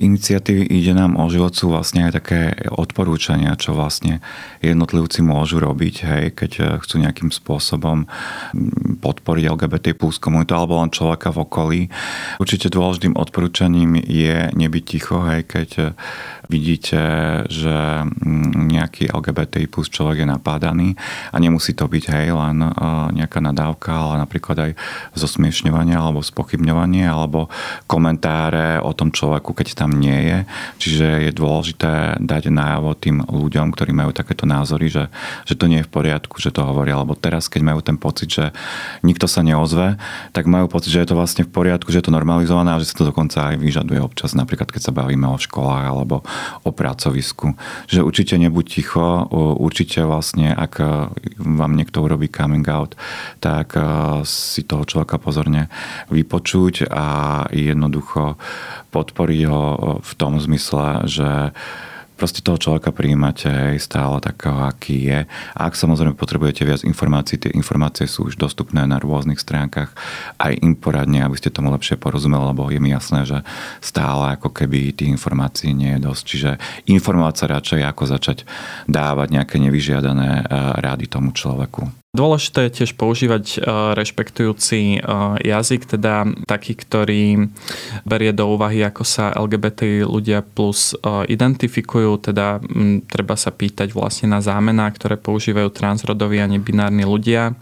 iniciatívy 0.00 0.64
ide 0.72 0.96
nám 0.96 1.20
o 1.20 1.28
život 1.28 1.52
sú 1.52 1.68
vlastne 1.68 2.08
aj 2.08 2.12
také 2.16 2.40
odporúčania, 2.72 3.52
čo 3.60 3.76
vlastne 3.76 4.24
jednotlivci 4.64 5.20
môžu 5.20 5.60
robiť, 5.60 5.94
hej, 6.08 6.24
keď 6.32 6.52
eh, 6.60 6.66
chcú 6.80 7.04
nejakým 7.04 7.28
spôsobom 7.28 8.08
mm, 8.08 9.04
podporiť 9.04 9.44
LGBT 9.52 9.86
plus 9.92 10.16
komunitu 10.16 10.56
alebo 10.56 10.80
len 10.80 10.88
človeka 10.88 11.28
v 11.28 11.38
okolí. 11.44 11.80
Určite 12.40 12.72
dôležitým 12.72 13.20
odporúčaním 13.20 14.00
je 14.00 14.48
nebyť 14.56 14.84
ticho, 14.88 15.20
hej, 15.28 15.44
keď 15.44 15.70
eh, 15.78 15.86
vidíte, 16.48 17.00
že 17.52 18.04
mm, 18.04 18.43
nejaký 18.84 19.08
LGBT 19.08 19.64
plus 19.72 19.88
človek 19.88 20.22
je 20.22 20.28
napádaný 20.28 20.92
a 21.32 21.40
nemusí 21.40 21.72
to 21.72 21.88
byť 21.88 22.04
hej, 22.12 22.36
len 22.36 22.60
nejaká 23.16 23.40
nadávka, 23.40 23.96
ale 23.96 24.20
napríklad 24.20 24.56
aj 24.60 24.72
zosmiešňovanie 25.16 25.96
alebo 25.96 26.20
spochybňovanie 26.20 27.08
alebo 27.08 27.48
komentáre 27.88 28.84
o 28.84 28.92
tom 28.92 29.08
človeku, 29.08 29.56
keď 29.56 29.72
tam 29.72 29.96
nie 29.96 30.14
je. 30.14 30.38
Čiže 30.84 31.06
je 31.30 31.32
dôležité 31.32 32.20
dať 32.20 32.52
najavo 32.52 32.92
tým 32.92 33.24
ľuďom, 33.24 33.72
ktorí 33.72 33.96
majú 33.96 34.12
takéto 34.12 34.44
názory, 34.44 34.92
že, 34.92 35.08
že 35.48 35.56
to 35.56 35.64
nie 35.64 35.80
je 35.80 35.88
v 35.88 35.92
poriadku, 35.92 36.36
že 36.36 36.52
to 36.52 36.60
hovoria. 36.60 37.00
Alebo 37.00 37.16
teraz, 37.16 37.48
keď 37.48 37.74
majú 37.74 37.80
ten 37.80 37.96
pocit, 37.96 38.28
že 38.28 38.52
nikto 39.00 39.24
sa 39.24 39.40
neozve, 39.40 39.96
tak 40.36 40.44
majú 40.44 40.68
pocit, 40.68 40.92
že 40.92 41.00
je 41.02 41.08
to 41.08 41.18
vlastne 41.18 41.48
v 41.48 41.50
poriadku, 41.50 41.88
že 41.88 42.04
je 42.04 42.06
to 42.10 42.12
normalizované 42.12 42.76
a 42.76 42.80
že 42.82 42.92
sa 42.92 43.00
to 43.00 43.08
dokonca 43.08 43.54
aj 43.54 43.56
vyžaduje 43.56 43.98
občas. 44.02 44.36
Napríklad, 44.36 44.68
keď 44.68 44.90
sa 44.90 44.92
bavíme 44.92 45.24
o 45.24 45.40
školách 45.40 45.84
alebo 45.88 46.20
o 46.62 46.70
pracovisku. 46.70 47.56
Že 47.88 48.04
určite 48.04 48.34
nebuď 48.36 48.73
ticho, 48.74 49.30
určite 49.62 50.02
vlastne, 50.02 50.50
ak 50.50 50.82
vám 51.38 51.78
niekto 51.78 52.02
urobí 52.02 52.26
coming 52.26 52.66
out, 52.66 52.98
tak 53.38 53.78
si 54.26 54.66
toho 54.66 54.82
človeka 54.82 55.22
pozorne 55.22 55.70
vypočuť 56.10 56.90
a 56.90 57.06
jednoducho 57.54 58.34
podporiť 58.90 59.40
ho 59.46 59.62
v 60.02 60.12
tom 60.18 60.42
zmysle, 60.42 61.06
že 61.06 61.54
proste 62.14 62.40
toho 62.40 62.58
človeka 62.58 62.94
prijímate 62.94 63.50
hej, 63.50 63.82
stále 63.82 64.22
takého, 64.22 64.54
aký 64.62 65.10
je. 65.10 65.20
A 65.54 65.60
ak 65.66 65.74
samozrejme 65.74 66.14
potrebujete 66.14 66.62
viac 66.62 66.86
informácií, 66.86 67.42
tie 67.42 67.50
informácie 67.54 68.06
sú 68.06 68.30
už 68.30 68.38
dostupné 68.38 68.86
na 68.86 69.02
rôznych 69.02 69.38
stránkach. 69.42 69.90
Aj 70.38 70.52
im 70.54 70.78
poradne, 70.78 71.26
aby 71.26 71.34
ste 71.34 71.50
tomu 71.50 71.74
lepšie 71.74 71.98
porozumeli, 71.98 72.54
lebo 72.54 72.70
je 72.70 72.78
mi 72.78 72.94
jasné, 72.94 73.26
že 73.26 73.42
stále 73.82 74.38
ako 74.38 74.54
keby 74.54 74.94
tých 74.94 75.10
informácií 75.10 75.74
nie 75.74 75.98
je 75.98 76.04
dosť. 76.04 76.22
Čiže 76.24 76.50
informovať 76.86 77.34
sa 77.34 77.46
radšej, 77.50 77.80
ako 77.82 78.02
začať 78.06 78.38
dávať 78.86 79.28
nejaké 79.34 79.56
nevyžiadané 79.58 80.30
eh, 80.30 80.46
rady 80.78 81.10
tomu 81.10 81.34
človeku. 81.34 82.03
Dôležité 82.14 82.70
je 82.70 82.76
tiež 82.82 82.94
používať 82.94 83.58
e, 83.58 83.66
rešpektujúci 83.98 84.80
e, 84.96 84.98
jazyk, 85.42 85.98
teda 85.98 86.22
taký, 86.46 86.78
ktorý 86.78 87.50
berie 88.06 88.30
do 88.30 88.54
úvahy, 88.54 88.86
ako 88.86 89.02
sa 89.02 89.34
LGBT 89.34 90.06
ľudia 90.06 90.46
plus 90.46 90.94
e, 90.94 91.26
identifikujú, 91.26 92.30
teda 92.30 92.62
treba 93.10 93.34
sa 93.34 93.50
pýtať 93.50 93.90
vlastne 93.90 94.30
na 94.30 94.38
zámená, 94.38 94.86
ktoré 94.94 95.18
používajú 95.18 95.74
transrodoví 95.74 96.38
a 96.38 96.46
nebinárni 96.46 97.02
ľudia 97.02 97.58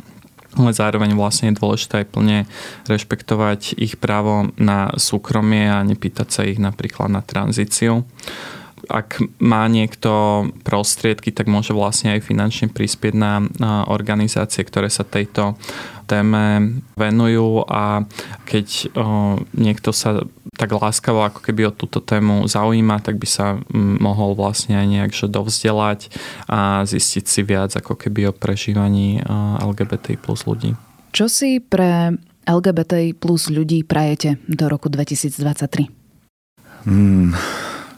ale 0.53 0.77
zároveň 0.77 1.17
vlastne 1.17 1.49
je 1.49 1.57
dôležité 1.57 2.05
aj 2.05 2.13
plne 2.13 2.45
rešpektovať 2.85 3.73
ich 3.81 3.97
právo 3.97 4.53
na 4.61 4.93
súkromie 5.01 5.65
a 5.65 5.81
nepýtať 5.81 6.29
sa 6.29 6.45
ich 6.45 6.61
napríklad 6.61 7.09
na 7.09 7.25
tranzíciu. 7.25 8.05
Ak 8.89 9.23
má 9.39 9.67
niekto 9.71 10.45
prostriedky, 10.67 11.31
tak 11.31 11.47
môže 11.47 11.75
vlastne 11.77 12.15
aj 12.19 12.27
finančne 12.27 12.67
prispieť 12.71 13.15
na, 13.15 13.45
na 13.59 13.87
organizácie, 13.87 14.63
ktoré 14.67 14.91
sa 14.91 15.07
tejto 15.07 15.55
téme 16.11 16.77
venujú 16.99 17.65
a 17.71 18.05
keď 18.45 18.67
o, 18.93 19.39
niekto 19.55 19.95
sa 19.95 20.27
tak 20.59 20.69
láskavo 20.75 21.25
ako 21.25 21.41
keby 21.41 21.73
o 21.73 21.73
túto 21.73 22.05
tému 22.05 22.45
zaujíma, 22.45 23.01
tak 23.01 23.17
by 23.17 23.29
sa 23.29 23.57
mohol 23.73 24.37
vlastne 24.37 24.77
aj 24.77 24.87
nejak 24.87 25.13
že 25.17 25.27
dovzdelať 25.33 26.13
a 26.45 26.85
zistiť 26.85 27.25
si 27.25 27.41
viac 27.41 27.73
ako 27.73 27.97
keby 27.97 28.29
o 28.29 28.37
prežívaní 28.37 29.25
LGBT 29.63 30.21
plus 30.21 30.45
ľudí. 30.45 30.77
Čo 31.17 31.33
si 31.33 31.61
pre 31.61 32.13
LGBT 32.45 33.17
plus 33.17 33.49
ľudí 33.49 33.87
prajete 33.87 34.37
do 34.45 34.69
roku 34.69 34.93
2023? 34.93 35.89
Hmm, 36.83 37.31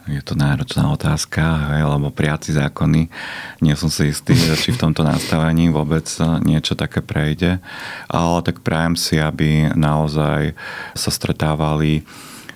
je 0.04 0.20
to 0.20 0.36
náročná 0.36 0.92
otázka, 0.92 1.72
lebo 1.80 2.12
priaci 2.12 2.52
zákony, 2.52 3.08
nie 3.64 3.74
som 3.74 3.88
si 3.88 4.12
istý, 4.12 4.36
či 4.36 4.76
v 4.76 4.80
tomto 4.80 5.00
nastavení 5.00 5.72
vôbec 5.72 6.04
niečo 6.44 6.76
také 6.76 7.00
prejde, 7.00 7.56
ale 8.12 8.44
tak 8.44 8.60
prajem 8.60 9.00
si, 9.00 9.16
aby 9.16 9.72
naozaj 9.72 10.52
sa 10.92 11.10
stretávali 11.10 12.04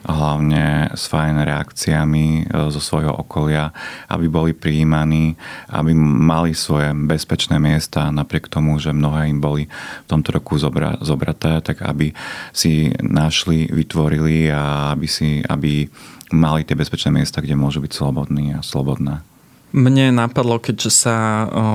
hlavne 0.09 0.89
s 0.97 1.05
fajn 1.07 1.45
reakciami 1.45 2.27
e, 2.27 2.43
zo 2.73 2.81
svojho 2.81 3.13
okolia, 3.13 3.71
aby 4.09 4.27
boli 4.27 4.53
prijímaní, 4.57 5.37
aby 5.69 5.93
mali 5.95 6.57
svoje 6.57 6.91
bezpečné 6.97 7.61
miesta, 7.61 8.09
napriek 8.09 8.49
tomu, 8.49 8.81
že 8.81 8.97
mnohé 8.97 9.29
im 9.29 9.39
boli 9.39 9.69
v 10.05 10.09
tomto 10.09 10.33
roku 10.33 10.57
zobra, 10.57 10.97
zobraté, 11.05 11.61
tak 11.61 11.85
aby 11.85 12.17
si 12.57 12.91
našli, 13.05 13.69
vytvorili 13.69 14.49
a 14.49 14.97
aby, 14.97 15.07
si, 15.07 15.45
aby 15.45 15.87
mali 16.33 16.65
tie 16.65 16.75
bezpečné 16.75 17.13
miesta, 17.13 17.45
kde 17.45 17.55
môžu 17.55 17.85
byť 17.85 17.93
slobodní 17.93 18.57
a 18.57 18.65
slobodné. 18.65 19.21
Mne 19.69 20.17
napadlo, 20.17 20.57
keďže 20.57 20.91
sa 20.91 21.17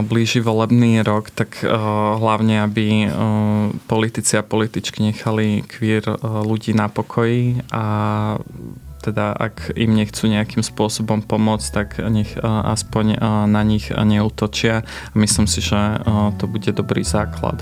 blíži 0.01 0.41
volebný 0.41 1.05
rok, 1.05 1.29
tak 1.29 1.61
hlavne, 2.17 2.65
aby 2.65 3.05
politici 3.85 4.33
a 4.33 4.41
političky 4.41 5.05
nechali 5.05 5.61
queer 5.61 6.01
ľudí 6.23 6.73
na 6.73 6.89
pokoji 6.89 7.61
a 7.69 7.85
teda 9.03 9.35
ak 9.35 9.75
im 9.75 9.99
nechcú 9.99 10.31
nejakým 10.31 10.63
spôsobom 10.63 11.21
pomôcť, 11.27 11.67
tak 11.69 11.99
nech 12.01 12.33
aspoň 12.41 13.19
na 13.51 13.61
nich 13.61 13.91
neutočia. 13.91 14.87
Myslím 15.11 15.45
si, 15.45 15.59
že 15.59 15.99
to 16.39 16.47
bude 16.47 16.71
dobrý 16.71 17.03
základ. 17.03 17.61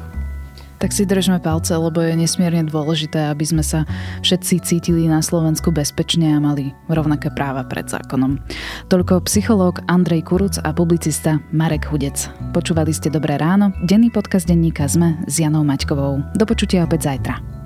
Tak 0.81 0.97
si 0.97 1.05
držme 1.05 1.37
palce, 1.37 1.77
lebo 1.77 2.01
je 2.01 2.17
nesmierne 2.17 2.65
dôležité, 2.65 3.29
aby 3.29 3.45
sme 3.45 3.61
sa 3.61 3.85
všetci 4.25 4.65
cítili 4.65 5.05
na 5.05 5.21
Slovensku 5.21 5.69
bezpečne 5.69 6.33
a 6.33 6.41
mali 6.41 6.73
rovnaké 6.89 7.29
práva 7.29 7.61
pred 7.61 7.85
zákonom. 7.85 8.41
Toľko 8.89 9.21
psychológ 9.29 9.85
Andrej 9.85 10.25
Kuruc 10.25 10.57
a 10.65 10.73
publicista 10.73 11.37
Marek 11.53 11.85
Hudec. 11.85 12.25
Počúvali 12.49 12.97
ste 12.97 13.13
Dobré 13.13 13.37
ráno, 13.37 13.69
denný 13.85 14.09
podcast 14.09 14.49
denníka 14.49 14.89
ZME 14.89 15.21
s 15.29 15.37
Janou 15.37 15.61
Maťkovou. 15.61 16.33
Do 16.33 16.49
počutia 16.49 16.81
opäť 16.81 17.13
zajtra. 17.13 17.60